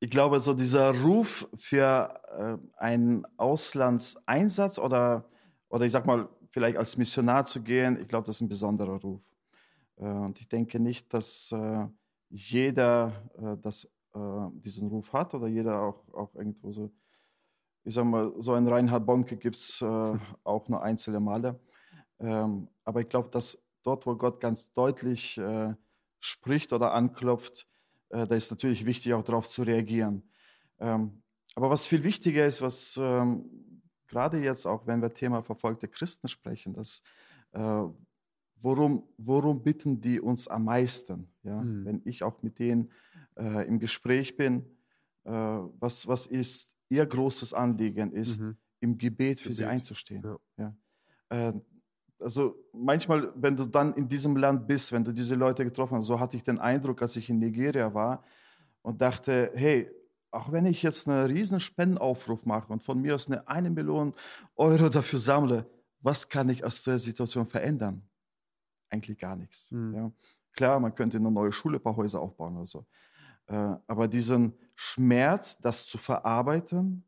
[0.00, 5.28] ich glaube, so dieser Ruf für äh, einen Auslandseinsatz oder,
[5.68, 9.00] oder ich sag mal, vielleicht als Missionar zu gehen, ich glaube, das ist ein besonderer
[9.00, 9.20] Ruf.
[9.98, 11.86] Äh, und ich denke nicht, dass äh,
[12.30, 16.90] jeder äh, das, äh, diesen Ruf hat oder jeder auch, auch irgendwo so
[17.86, 19.86] ich sage mal, so ein Reinhard Bonke gibt es äh,
[20.44, 21.58] auch nur einzelne Male.
[22.18, 25.74] Ähm, aber ich glaube, dass dort, wo Gott ganz deutlich äh,
[26.18, 27.66] spricht oder anklopft,
[28.10, 30.28] äh, da ist natürlich wichtig, auch darauf zu reagieren.
[30.80, 31.22] Ähm,
[31.54, 36.26] aber was viel wichtiger ist, was ähm, gerade jetzt auch, wenn wir Thema verfolgte Christen
[36.26, 37.02] sprechen, dass
[37.52, 37.84] äh,
[38.56, 41.28] worum, worum bitten die uns am meisten?
[41.44, 41.60] Ja?
[41.60, 41.84] Mhm.
[41.84, 42.90] Wenn ich auch mit denen
[43.38, 44.64] äh, im Gespräch bin,
[45.24, 48.56] äh, was, was ist ihr großes Anliegen ist, mhm.
[48.80, 49.56] im Gebet für Gebet.
[49.56, 50.22] sie einzustehen.
[50.58, 50.74] Ja.
[51.30, 51.48] ja.
[51.48, 51.52] Äh,
[52.18, 56.06] also manchmal, wenn du dann in diesem Land bist, wenn du diese Leute getroffen hast,
[56.06, 58.24] so hatte ich den Eindruck, als ich in Nigeria war
[58.82, 59.90] und dachte, hey,
[60.30, 64.14] auch wenn ich jetzt einen riesen Spendenaufruf mache und von mir aus eine eine Million
[64.54, 65.66] Euro dafür sammle,
[66.00, 68.02] was kann ich aus der Situation verändern?
[68.90, 69.72] Eigentlich gar nichts.
[69.72, 69.94] Mhm.
[69.94, 70.12] Ja.
[70.52, 72.86] Klar, man könnte eine neue Schule, ein paar Häuser aufbauen oder so.
[73.46, 77.04] Äh, aber diesen Schmerz, das zu verarbeiten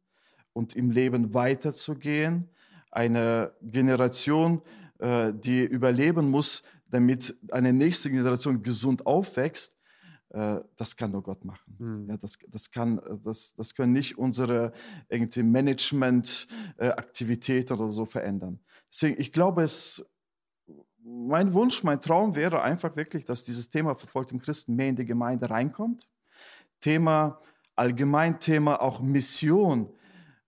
[0.53, 2.49] und im Leben weiterzugehen,
[2.91, 4.63] eine Generation,
[4.99, 9.75] äh, die überleben muss, damit eine nächste Generation gesund aufwächst,
[10.31, 11.77] äh, das kann nur Gott machen.
[11.79, 12.09] Mhm.
[12.09, 14.73] Ja, das, das, kann, das, das können nicht unsere
[15.09, 18.61] irgendwie Management-Aktivitäten oder so verändern.
[18.91, 20.05] Deswegen, ich glaube, es,
[21.03, 25.07] mein Wunsch, mein Traum wäre einfach wirklich, dass dieses Thema verfolgten Christen mehr in die
[25.07, 26.11] Gemeinde reinkommt.
[26.81, 27.41] Thema,
[27.77, 29.89] allgemein Thema auch Mission.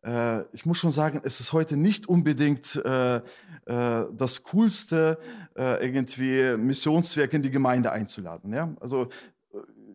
[0.03, 3.23] Äh, ich muss schon sagen, es ist heute nicht unbedingt äh, äh,
[3.67, 5.19] das Coolste,
[5.57, 8.53] äh, irgendwie Missionswerk in die Gemeinde einzuladen.
[8.53, 8.75] Ja?
[8.81, 9.09] Also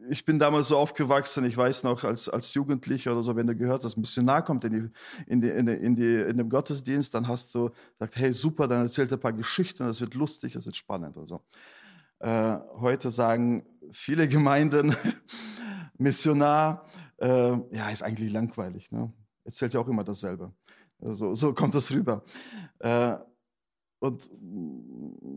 [0.09, 3.55] ich bin damals so aufgewachsen, ich weiß noch, als, als Jugendlicher oder so, wenn du
[3.55, 4.89] gehört hast, Missionar kommt in, die,
[5.27, 8.67] in, die, in, die, in, die, in den Gottesdienst, dann hast du gesagt, hey, super,
[8.67, 11.41] dann erzählt er ein paar Geschichten, das wird lustig, das wird spannend und so.
[12.19, 14.95] Äh, heute sagen viele Gemeinden,
[15.97, 16.85] Missionar,
[17.17, 17.27] äh,
[17.71, 18.91] ja, ist eigentlich langweilig.
[18.91, 19.11] Ne?
[19.43, 20.53] Erzählt ja auch immer dasselbe.
[21.01, 22.23] Also, so kommt das rüber.
[22.79, 23.17] Äh,
[23.99, 24.29] und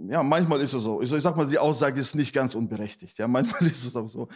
[0.09, 1.01] ja, manchmal ist es so.
[1.01, 3.19] Ich sag mal, die Aussage ist nicht ganz unberechtigt.
[3.19, 4.29] Ja, manchmal ist es auch so.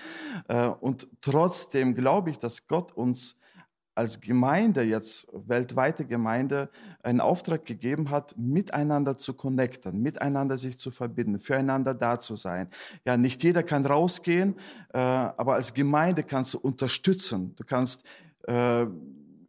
[0.49, 3.37] Äh, und trotzdem glaube ich, dass Gott uns
[3.95, 6.71] als Gemeinde, jetzt weltweite Gemeinde,
[7.03, 12.69] einen Auftrag gegeben hat, miteinander zu connecten, miteinander sich zu verbinden, füreinander da zu sein.
[13.05, 14.57] Ja, nicht jeder kann rausgehen,
[14.95, 17.55] äh, aber als Gemeinde kannst du unterstützen.
[17.57, 18.05] Du kannst
[18.45, 18.87] äh,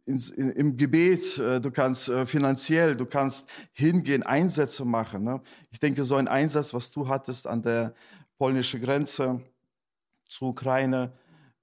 [0.06, 5.24] ins, in, im Gebet, äh, du kannst äh, finanziell, du kannst hingehen, Einsätze machen.
[5.24, 5.40] Ne?
[5.70, 7.94] Ich denke, so ein Einsatz, was du hattest an der
[8.36, 9.40] polnischen Grenze
[10.28, 11.12] zur Ukraine,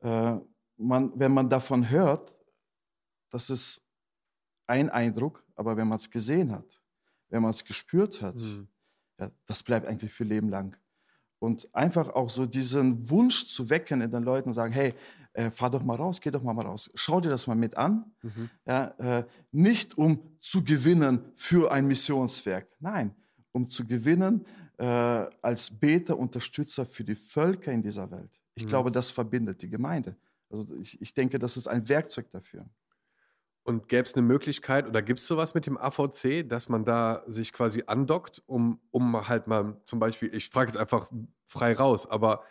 [0.02, 0.36] äh,
[0.78, 2.34] man, wenn man davon hört,
[3.32, 3.82] das ist
[4.68, 6.82] ein Eindruck, aber wenn man es gesehen hat,
[7.30, 8.68] wenn man es gespürt hat, mhm.
[9.20, 10.78] ja, das bleibt eigentlich für Leben lang.
[11.40, 14.94] Und einfach auch so diesen Wunsch zu wecken in den Leuten und sagen, hey,
[15.34, 17.78] äh, fahr doch mal raus, geh doch mal, mal raus, schau dir das mal mit
[17.78, 18.12] an.
[18.22, 18.50] Mhm.
[18.66, 23.16] Ja, äh, nicht um zu gewinnen für ein Missionswerk, nein,
[23.54, 24.46] um zu gewinnen
[24.78, 24.86] äh,
[25.42, 28.40] als Beter, Unterstützer für die Völker in dieser Welt.
[28.56, 28.70] Ich mhm.
[28.70, 30.16] glaube, das verbindet die Gemeinde.
[30.50, 32.66] Also ich, ich denke, das ist ein Werkzeug dafür.
[33.64, 37.24] Und gäbe es eine Möglichkeit oder gibt es sowas mit dem AVC, dass man da
[37.28, 41.12] sich quasi andockt, um, um halt mal zum Beispiel, ich frage jetzt einfach
[41.46, 42.44] frei raus, aber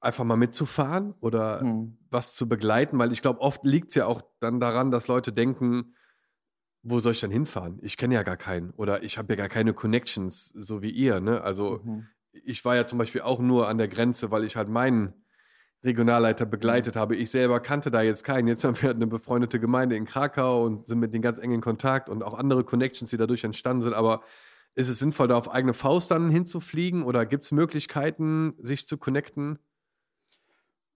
[0.00, 1.98] einfach mal mitzufahren oder hm.
[2.10, 5.32] was zu begleiten, weil ich glaube, oft liegt es ja auch dann daran, dass Leute
[5.32, 5.94] denken,
[6.82, 7.78] wo soll ich denn hinfahren?
[7.82, 11.20] Ich kenne ja gar keinen oder ich habe ja gar keine Connections, so wie ihr.
[11.20, 11.40] Ne?
[11.40, 12.08] Also mhm.
[12.32, 15.14] ich war ja zum Beispiel auch nur an der Grenze, weil ich halt meinen
[15.84, 16.98] Regionalleiter begleitet mhm.
[17.00, 17.16] habe.
[17.16, 18.48] Ich selber kannte da jetzt keinen.
[18.48, 21.60] Jetzt haben wir eine befreundete Gemeinde in Krakau und sind mit denen ganz eng in
[21.60, 23.94] Kontakt und auch andere Connections, die dadurch entstanden sind.
[23.94, 24.22] Aber
[24.74, 28.96] ist es sinnvoll, da auf eigene Faust dann hinzufliegen oder gibt es Möglichkeiten, sich zu
[28.96, 29.58] connecten?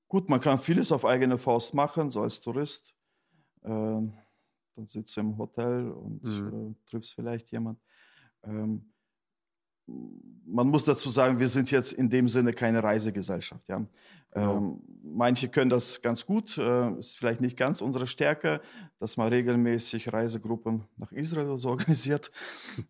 [0.09, 2.95] Gut, man kann vieles auf eigene Faust machen, so als Tourist.
[3.63, 6.77] Äh, dann sitzt du im Hotel und mhm.
[6.87, 7.81] äh, triffst vielleicht jemand.
[8.45, 8.93] Ähm,
[9.87, 13.69] man muss dazu sagen, wir sind jetzt in dem Sinne keine Reisegesellschaft.
[13.69, 13.85] Ja?
[14.33, 14.57] Genau.
[14.57, 18.61] Ähm, manche können das ganz gut, äh, ist vielleicht nicht ganz unsere Stärke,
[18.99, 22.31] dass man regelmäßig Reisegruppen nach Israel so organisiert,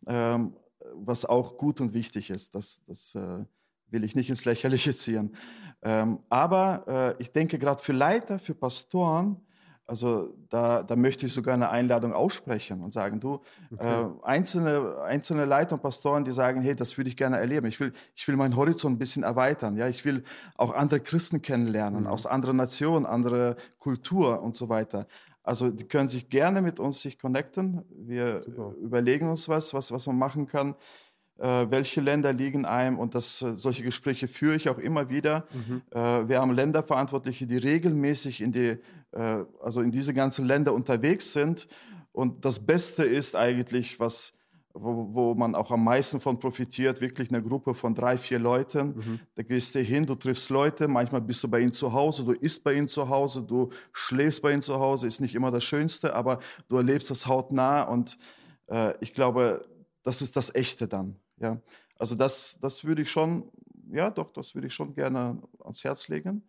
[0.07, 0.55] ähm,
[0.95, 2.55] was auch gut und wichtig ist.
[2.55, 3.45] Das, das äh,
[3.91, 5.37] will ich nicht ins Lächerliche ziehen.
[5.83, 9.41] Ähm, aber äh, ich denke gerade für Leiter, für Pastoren,
[9.87, 13.41] also da, da möchte ich sogar eine Einladung aussprechen und sagen, du,
[13.73, 14.03] okay.
[14.03, 17.67] äh, einzelne, einzelne Leiter und Pastoren, die sagen, hey, das würde ich gerne erleben.
[17.67, 19.77] Ich will, ich will meinen Horizont ein bisschen erweitern.
[19.77, 20.25] Ja, ich will
[20.57, 22.07] auch andere Christen kennenlernen, mhm.
[22.09, 25.07] aus anderen Nationen, andere Kultur und so weiter.
[25.45, 27.85] Also die können sich gerne mit uns sich connecten.
[27.91, 28.75] Wir Super.
[28.83, 30.75] überlegen uns was, was, was man machen kann
[31.39, 35.47] äh, welche Länder liegen einem und das, äh, solche Gespräche führe ich auch immer wieder.
[35.53, 35.83] Mhm.
[35.91, 38.79] Äh, wir haben Länderverantwortliche, die regelmäßig in, die,
[39.13, 41.69] äh, also in diese ganzen Länder unterwegs sind
[42.17, 44.33] und das Beste ist eigentlich, was,
[44.73, 48.97] wo, wo man auch am meisten von profitiert, wirklich eine Gruppe von drei, vier Leuten.
[48.97, 49.21] Mhm.
[49.35, 52.33] Da gehst du hin, du triffst Leute, manchmal bist du bei ihnen zu Hause, du
[52.33, 55.65] isst bei ihnen zu Hause, du schläfst bei ihnen zu Hause, ist nicht immer das
[55.65, 56.41] Schönste, aber
[56.71, 58.19] du erlebst das hautnah und
[58.69, 59.69] äh, ich glaube,
[60.03, 61.17] das ist das Echte dann.
[61.39, 61.61] Ja,
[61.99, 63.51] also das, das würde ich schon,
[63.91, 66.43] ja doch, das würde ich schon gerne ans Herz legen.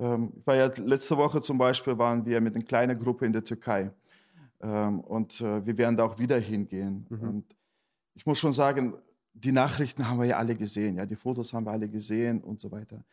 [0.00, 3.32] Ähm, ich war ja letzte Woche zum Beispiel waren wir mit einer kleinen Gruppe in
[3.32, 3.92] der Türkei
[4.60, 7.06] ähm, und äh, wir werden da auch wieder hingehen.
[7.10, 7.28] Mhm.
[7.28, 7.56] Und
[8.14, 8.94] ich muss schon sagen,
[9.32, 12.60] die Nachrichten haben wir ja alle gesehen, ja, die Fotos haben wir alle gesehen und
[12.60, 13.04] so weiter.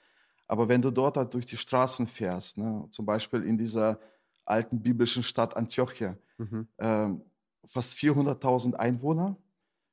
[0.48, 4.00] Aber wenn du dort halt durch die Straßen fährst, ne, zum Beispiel in dieser
[4.46, 6.68] alten biblischen Stadt Antiochia, mhm.
[6.78, 7.22] ähm,
[7.66, 9.36] fast 400.000 Einwohner,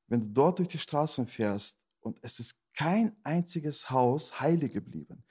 [0.07, 5.25] wenn du dort durch die Straßen fährst und es ist kein einziges Haus heilig geblieben.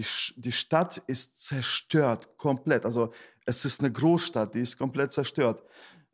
[0.00, 2.86] Die, die Stadt ist zerstört, komplett.
[2.86, 3.12] Also
[3.44, 5.62] es ist eine Großstadt, die ist komplett zerstört.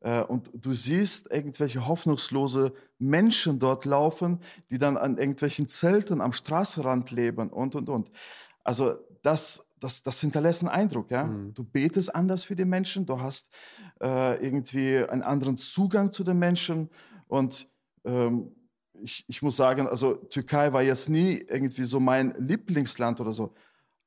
[0.01, 6.33] Äh, und du siehst irgendwelche hoffnungslose Menschen dort laufen, die dann an irgendwelchen Zelten am
[6.33, 8.11] Straßenrand leben und, und, und.
[8.65, 11.13] Also das, das, das hinterlässt einen Eindruck.
[11.13, 11.25] Ja?
[11.25, 11.55] Mhm.
[11.55, 13.49] Du betest anders für die Menschen, du hast
[14.03, 16.91] äh, irgendwie einen anderen Zugang zu den Menschen.
[17.29, 17.69] Und
[18.05, 18.51] ähm,
[19.03, 23.55] ich, ich muss sagen, also Türkei war jetzt nie irgendwie so mein Lieblingsland oder so.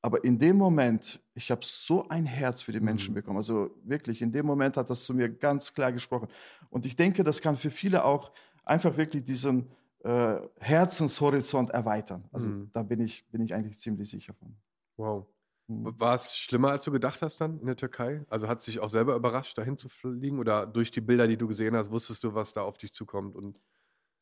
[0.01, 3.15] Aber in dem Moment, ich habe so ein Herz für die Menschen mhm.
[3.15, 3.37] bekommen.
[3.37, 6.29] Also wirklich, in dem Moment hat das zu mir ganz klar gesprochen.
[6.69, 8.31] Und ich denke, das kann für viele auch
[8.63, 9.69] einfach wirklich diesen
[10.03, 12.23] äh, Herzenshorizont erweitern.
[12.31, 12.69] Also mhm.
[12.71, 14.55] da bin ich, bin ich eigentlich ziemlich sicher von.
[14.95, 15.25] Wow.
[15.67, 15.99] Mhm.
[15.99, 18.25] War es schlimmer, als du gedacht hast dann in der Türkei?
[18.29, 20.39] Also hat es dich auch selber überrascht, dahin zu fliegen?
[20.39, 23.35] Oder durch die Bilder, die du gesehen hast, wusstest du, was da auf dich zukommt?
[23.35, 23.59] Und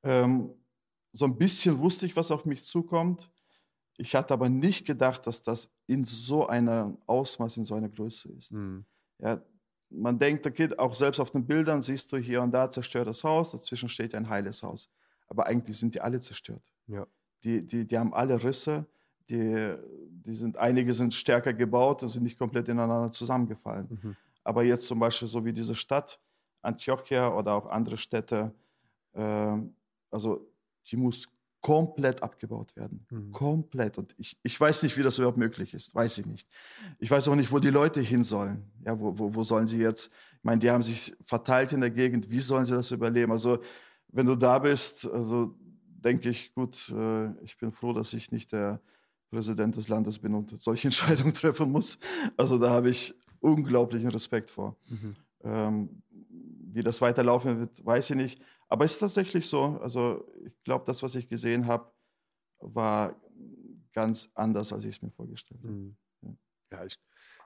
[0.02, 0.50] ähm,
[1.14, 3.30] so ein bisschen wusste ich, was auf mich zukommt.
[3.98, 8.32] Ich hatte aber nicht gedacht, dass das in so einem Ausmaß, in so einer Größe
[8.32, 8.52] ist.
[8.52, 8.86] Mhm.
[9.20, 9.42] Ja,
[9.90, 13.52] man denkt, okay, auch selbst auf den Bildern siehst du hier und da zerstörtes Haus,
[13.52, 14.90] dazwischen steht ein heiles Haus.
[15.28, 16.64] Aber eigentlich sind die alle zerstört.
[16.88, 17.08] Ja.
[17.44, 18.86] Die, die, die haben alle Risse,
[19.30, 19.76] die,
[20.26, 23.88] die sind, einige sind stärker gebaut und sind nicht komplett ineinander zusammengefallen.
[23.90, 24.16] Mhm.
[24.44, 26.20] Aber jetzt zum Beispiel so wie diese Stadt,
[26.62, 28.54] Antiochia oder auch andere Städte,
[29.14, 29.58] äh,
[30.10, 30.48] also
[30.86, 31.28] die muss
[31.68, 33.06] komplett abgebaut werden.
[33.10, 33.34] Mhm.
[33.34, 33.98] Komplett.
[33.98, 35.94] Und ich, ich weiß nicht, wie das überhaupt möglich ist.
[35.94, 36.48] Weiß ich nicht.
[36.98, 38.64] Ich weiß auch nicht, wo die Leute hin sollen.
[38.86, 40.10] Ja, wo, wo, wo sollen sie jetzt?
[40.38, 42.32] Ich meine, die haben sich verteilt in der Gegend.
[42.32, 43.34] Wie sollen sie das überleben?
[43.34, 43.60] Also,
[44.08, 45.58] wenn du da bist, also
[45.90, 48.80] denke ich, gut, äh, ich bin froh, dass ich nicht der
[49.30, 52.00] Präsident des Landes bin und solche Entscheidungen treffen muss.
[52.38, 54.78] Also da habe ich unglaublichen Respekt vor.
[54.88, 55.16] Mhm.
[55.44, 56.02] Ähm,
[56.72, 58.42] wie das weiterlaufen wird, weiß ich nicht.
[58.70, 59.80] Aber es ist tatsächlich so.
[59.82, 61.92] Also ich glaube, das, was ich gesehen habe,
[62.60, 63.20] war
[63.94, 65.74] ganz anders, als ich es mir vorgestellt habe.
[65.74, 65.98] Mhm.
[66.72, 67.00] Ja, ich,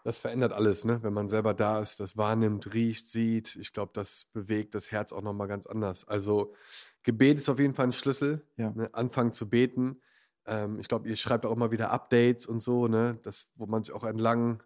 [0.04, 1.04] das verändert alles, ne?
[1.04, 3.56] wenn man selber da ist, das wahrnimmt, riecht, sieht.
[3.58, 6.08] Ich glaube, das bewegt das Herz auch nochmal ganz anders.
[6.08, 6.56] Also
[7.04, 8.46] Gebet ist auf jeden Fall ein Schlüssel.
[8.58, 8.72] Ja.
[8.72, 8.90] Ne?
[8.94, 10.02] Anfangen zu beten.
[10.46, 13.20] Ähm, ich glaube, ihr schreibt auch immer wieder Updates und so, ne?
[13.22, 14.64] das, wo man sich auch entlang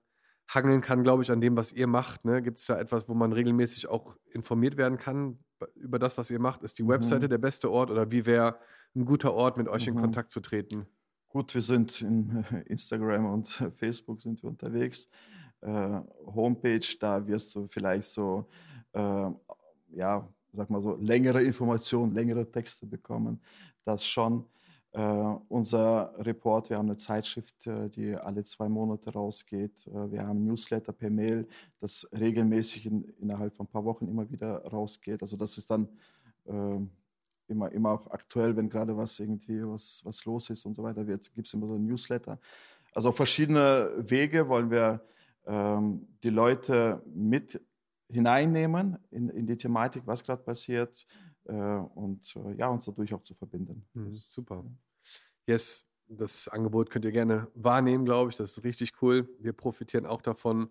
[0.47, 2.25] hangeln kann, glaube ich, an dem, was ihr macht.
[2.25, 2.41] Ne?
[2.41, 5.39] Gibt es da etwas, wo man regelmäßig auch informiert werden kann
[5.75, 6.63] über das, was ihr macht?
[6.63, 6.89] Ist die mhm.
[6.89, 8.59] Webseite der beste Ort oder wie wäre
[8.95, 9.93] ein guter Ort, mit euch mhm.
[9.93, 10.87] in Kontakt zu treten?
[11.29, 15.09] Gut, wir sind in Instagram und Facebook sind wir unterwegs.
[15.61, 18.47] Äh, Homepage, da wirst du vielleicht so,
[18.93, 19.29] äh,
[19.91, 23.41] ja, sag mal so, längere Informationen, längere Texte bekommen.
[23.83, 24.45] Das schon.
[24.97, 29.85] Uh, unser Report, wir haben eine Zeitschrift, äh, die alle zwei Monate rausgeht.
[29.87, 31.45] Uh, wir haben ein Newsletter per Mail,
[31.81, 35.21] das regelmäßig in, innerhalb von ein paar Wochen immer wieder rausgeht.
[35.21, 35.89] Also das ist dann
[36.45, 36.87] uh,
[37.49, 41.03] immer, immer auch aktuell, wenn gerade was irgendwie was, was los ist und so weiter,
[41.03, 42.39] gibt es immer so ein Newsletter.
[42.93, 45.01] Also auf verschiedene Wege wollen wir
[45.45, 47.61] ähm, die Leute mit
[48.07, 51.05] hineinnehmen in, in die Thematik, was gerade passiert,
[51.47, 53.85] und ja, uns dadurch auch zu verbinden.
[53.93, 54.63] Mhm, super
[55.47, 58.37] yes, das Angebot könnt ihr gerne wahrnehmen, glaube ich.
[58.37, 59.27] Das ist richtig cool.
[59.39, 60.69] Wir profitieren auch davon.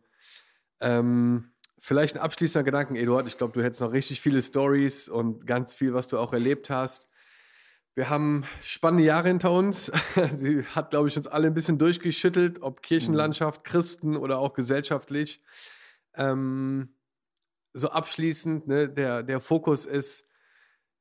[0.80, 3.26] Ähm, vielleicht ein abschließender Gedanken, Eduard.
[3.26, 6.70] Ich glaube, du hättest noch richtig viele Stories und ganz viel, was du auch erlebt
[6.70, 7.08] hast.
[7.96, 9.92] Wir haben spannende Jahre hinter uns.
[10.36, 13.70] Sie hat, glaube ich, uns alle ein bisschen durchgeschüttelt, ob Kirchenlandschaft, mhm.
[13.70, 15.40] Christen oder auch gesellschaftlich.
[16.16, 16.94] Ähm,
[17.72, 20.26] so abschließend, ne, der, der Fokus ist,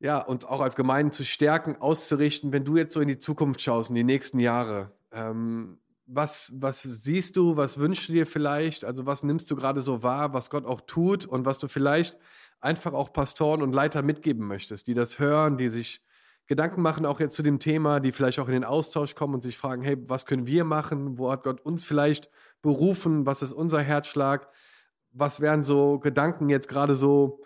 [0.03, 3.61] ja, und auch als Gemeinden zu stärken, auszurichten, wenn du jetzt so in die Zukunft
[3.61, 4.91] schaust, in die nächsten Jahre.
[5.13, 8.83] Ähm, was, was siehst du, was wünschst du dir vielleicht?
[8.83, 12.17] Also was nimmst du gerade so wahr, was Gott auch tut und was du vielleicht
[12.59, 16.01] einfach auch Pastoren und Leiter mitgeben möchtest, die das hören, die sich
[16.47, 19.41] Gedanken machen auch jetzt zu dem Thema, die vielleicht auch in den Austausch kommen und
[19.41, 21.17] sich fragen, hey, was können wir machen?
[21.17, 22.29] Wo hat Gott uns vielleicht
[22.61, 23.25] berufen?
[23.25, 24.49] Was ist unser Herzschlag?
[25.13, 27.39] Was wären so Gedanken jetzt gerade so,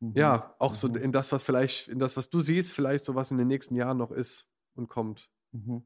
[0.00, 0.12] Mhm.
[0.14, 0.96] Ja, auch so mhm.
[0.96, 3.74] in das, was vielleicht, in das, was du siehst, vielleicht so was in den nächsten
[3.74, 5.30] Jahren noch ist und kommt.
[5.52, 5.82] Mhm.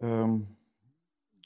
[0.00, 0.56] Ähm,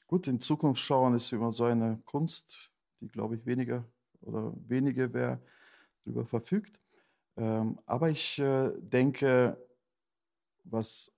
[0.06, 2.70] gut, in Zukunft schauen ist immer so eine Kunst,
[3.00, 3.84] die, glaube ich, weniger
[4.20, 5.40] oder wenige wer
[6.04, 6.80] darüber verfügt.
[7.36, 9.56] Ähm, aber ich äh, denke,
[10.64, 11.12] was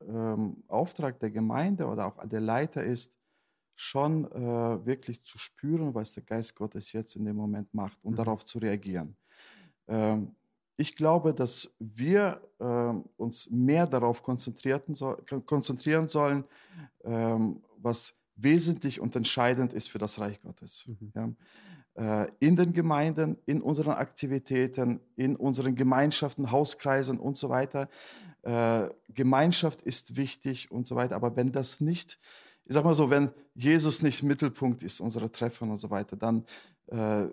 [0.00, 3.14] ähm, Auftrag der Gemeinde oder auch der Leiter ist,
[3.76, 8.12] schon äh, wirklich zu spüren, was der Geist Gottes jetzt in dem Moment macht und
[8.12, 8.16] mhm.
[8.16, 9.16] darauf zu reagieren.
[9.88, 10.34] Ähm,
[10.76, 14.94] ich glaube, dass wir ähm, uns mehr darauf konzentrieren
[16.08, 16.44] sollen,
[17.04, 20.88] ähm, was wesentlich und entscheidend ist für das Reich Gottes.
[20.88, 21.36] Mhm.
[21.94, 27.88] Äh, in den Gemeinden, in unseren Aktivitäten, in unseren Gemeinschaften, Hauskreisen und so weiter.
[28.42, 31.14] Äh, Gemeinschaft ist wichtig und so weiter.
[31.14, 32.18] Aber wenn das nicht,
[32.64, 36.44] ich sag mal so, wenn Jesus nicht Mittelpunkt ist unserer Treffen und so weiter, dann
[36.88, 37.26] äh,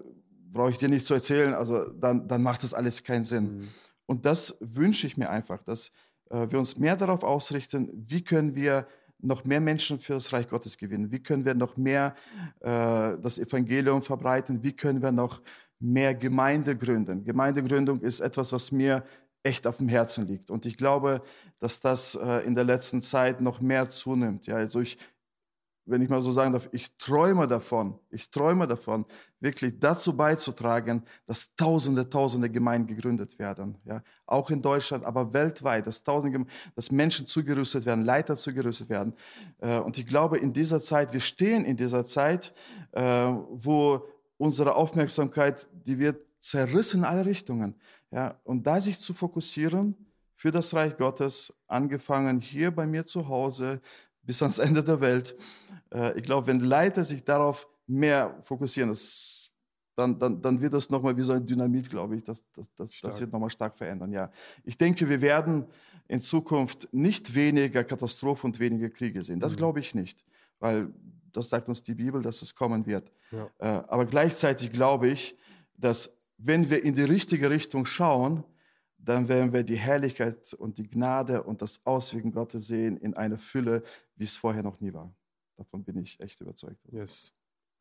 [0.52, 3.58] brauche ich dir nicht zu erzählen, also dann, dann macht das alles keinen Sinn.
[3.58, 3.70] Mhm.
[4.06, 5.92] Und das wünsche ich mir einfach, dass
[6.30, 8.88] äh, wir uns mehr darauf ausrichten, wie können wir
[9.20, 12.16] noch mehr Menschen für das Reich Gottes gewinnen, wie können wir noch mehr
[12.60, 15.42] äh, das Evangelium verbreiten, wie können wir noch
[15.80, 17.24] mehr Gemeinde gründen.
[17.24, 19.04] Gemeindegründung ist etwas, was mir
[19.44, 20.52] echt auf dem Herzen liegt.
[20.52, 21.22] Und ich glaube,
[21.60, 24.48] dass das äh, in der letzten Zeit noch mehr zunimmt.
[24.48, 24.98] Ja, also ich,
[25.86, 29.06] wenn ich mal so sagen darf, ich träume davon, ich träume davon,
[29.40, 33.78] wirklich dazu beizutragen, dass tausende, tausende Gemeinden gegründet werden.
[33.86, 34.04] Ja?
[34.26, 39.14] Auch in Deutschland, aber weltweit, dass, tausende, dass Menschen zugerüstet werden, Leiter zugerüstet werden.
[39.60, 42.54] Äh, und ich glaube, in dieser Zeit, wir stehen in dieser Zeit,
[42.92, 44.06] äh, wo
[44.38, 47.76] unsere Aufmerksamkeit, die wird zerrissen in alle Richtungen.
[48.12, 48.40] Ja?
[48.44, 49.96] Und da sich zu fokussieren,
[50.42, 53.80] für das Reich Gottes, angefangen hier bei mir zu Hause,
[54.24, 55.36] bis ans Ende der Welt.
[55.94, 58.96] Äh, ich glaube, wenn Leiter sich darauf mehr fokussieren,
[59.96, 62.24] dann, dann, dann wird das nochmal wie so ein Dynamit, glaube ich.
[62.24, 64.12] Das, das, das, das wird nochmal stark verändern.
[64.12, 64.32] Ja.
[64.64, 65.66] Ich denke, wir werden
[66.08, 69.40] in Zukunft nicht weniger Katastrophen und weniger Kriege sehen.
[69.40, 69.58] Das mhm.
[69.58, 70.24] glaube ich nicht,
[70.60, 70.94] weil
[71.32, 73.12] das sagt uns die Bibel, dass es kommen wird.
[73.32, 73.50] Ja.
[73.60, 75.38] Äh, aber gleichzeitig glaube ich,
[75.78, 78.44] dass wenn wir in die richtige Richtung schauen,
[79.04, 83.38] dann werden wir die Herrlichkeit und die Gnade und das Auswirken Gottes sehen in einer
[83.38, 83.84] Fülle,
[84.16, 85.14] wie es vorher noch nie war.
[85.58, 86.80] Davon bin ich echt überzeugt.
[86.92, 87.34] Yes.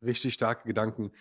[0.03, 1.13] Richtig starke Gedanken.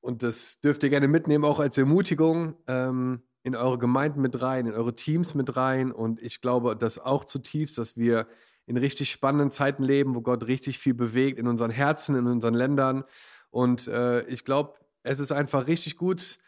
[0.00, 4.66] Und das dürft ihr gerne mitnehmen, auch als Ermutigung ähm, in eure Gemeinden mit rein,
[4.66, 5.92] in eure Teams mit rein.
[5.92, 8.26] Und ich glaube das auch zutiefst, dass wir
[8.66, 12.54] in richtig spannenden Zeiten leben, wo Gott richtig viel bewegt in unseren Herzen, in unseren
[12.54, 13.04] Ländern.
[13.50, 14.74] Und äh, ich glaube,
[15.04, 16.38] es ist einfach richtig gut,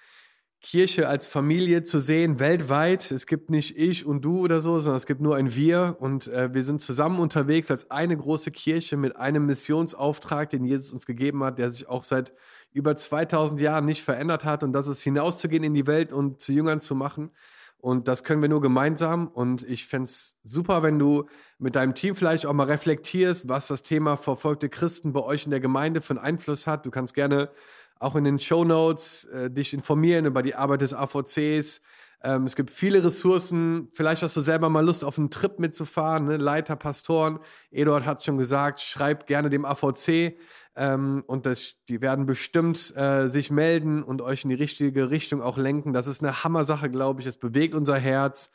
[0.62, 3.10] Kirche als Familie zu sehen, weltweit.
[3.10, 6.28] Es gibt nicht ich und du oder so, sondern es gibt nur ein Wir und
[6.28, 11.06] äh, wir sind zusammen unterwegs als eine große Kirche mit einem Missionsauftrag, den Jesus uns
[11.06, 12.32] gegeben hat, der sich auch seit
[12.72, 16.52] über 2000 Jahren nicht verändert hat und das ist hinauszugehen in die Welt und zu
[16.52, 17.30] Jüngern zu machen.
[17.78, 19.28] Und das können wir nur gemeinsam.
[19.28, 21.28] Und ich fände es super, wenn du
[21.58, 25.50] mit deinem Team vielleicht auch mal reflektierst, was das Thema verfolgte Christen bei euch in
[25.50, 26.84] der Gemeinde für einen Einfluss hat.
[26.84, 27.50] Du kannst gerne
[27.98, 31.80] auch in den Show Notes äh, dich informieren über die Arbeit des AVCs.
[32.22, 33.88] Ähm, es gibt viele Ressourcen.
[33.92, 36.26] Vielleicht hast du selber mal Lust, auf einen Trip mitzufahren.
[36.26, 36.36] Ne?
[36.36, 37.38] Leiter, Pastoren.
[37.70, 40.36] Eduard hat schon gesagt, schreib gerne dem AVC.
[40.76, 45.40] Ähm, und das, die werden bestimmt äh, sich melden und euch in die richtige Richtung
[45.40, 45.92] auch lenken.
[45.92, 47.26] Das ist eine Hammersache, glaube ich.
[47.26, 48.50] Es bewegt unser Herz.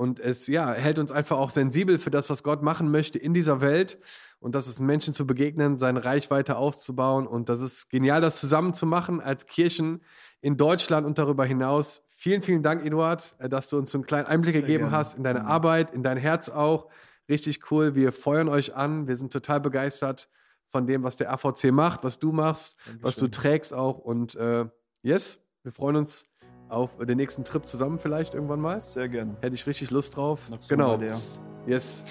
[0.00, 3.34] Und es ja, hält uns einfach auch sensibel für das, was Gott machen möchte in
[3.34, 3.98] dieser Welt.
[4.38, 7.26] Und das ist Menschen zu begegnen, seine Reichweite aufzubauen.
[7.26, 10.00] Und das ist genial, das zusammen zu machen als Kirchen
[10.40, 12.02] in Deutschland und darüber hinaus.
[12.08, 14.96] Vielen, vielen Dank, Eduard, äh, dass du uns so einen kleinen Einblick Sehr gegeben gerne.
[14.96, 16.88] hast in deine Arbeit, in dein Herz auch.
[17.28, 17.94] Richtig cool.
[17.94, 19.06] Wir feuern euch an.
[19.06, 20.30] Wir sind total begeistert
[20.68, 23.02] von dem, was der AVC macht, was du machst, Dankeschön.
[23.02, 23.98] was du trägst auch.
[23.98, 24.64] Und äh,
[25.02, 26.29] yes, wir freuen uns
[26.70, 28.80] auf den nächsten Trip zusammen vielleicht irgendwann mal.
[28.80, 29.36] Sehr gerne.
[29.40, 30.40] Hätte ich richtig Lust drauf.
[30.50, 30.92] Nach genau.
[30.92, 31.20] Somalia.
[31.66, 32.04] Yes.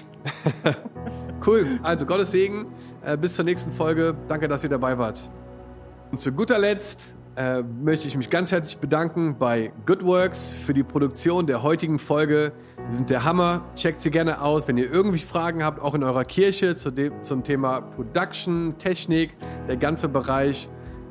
[1.46, 1.80] cool.
[1.82, 2.66] Also Gottes Segen.
[3.02, 4.14] Äh, bis zur nächsten Folge.
[4.28, 5.30] Danke, dass ihr dabei wart.
[6.12, 10.82] Und zu guter Letzt äh, möchte ich mich ganz herzlich bedanken bei Goodworks für die
[10.82, 12.52] Produktion der heutigen Folge.
[12.90, 13.64] Die sind der Hammer.
[13.76, 17.22] Checkt sie gerne aus, wenn ihr irgendwie Fragen habt, auch in eurer Kirche zu dem,
[17.22, 19.36] zum Thema Production, Technik,
[19.68, 20.68] der ganze Bereich.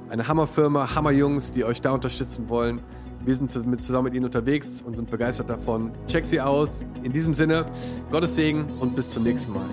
[0.09, 2.81] Eine Hammerfirma, Hammerjungs, die euch da unterstützen wollen.
[3.25, 5.91] Wir sind zusammen mit Ihnen unterwegs und sind begeistert davon.
[6.07, 6.85] Check sie aus.
[7.03, 7.65] In diesem Sinne,
[8.11, 9.69] Gottes Segen und bis zum nächsten Mal.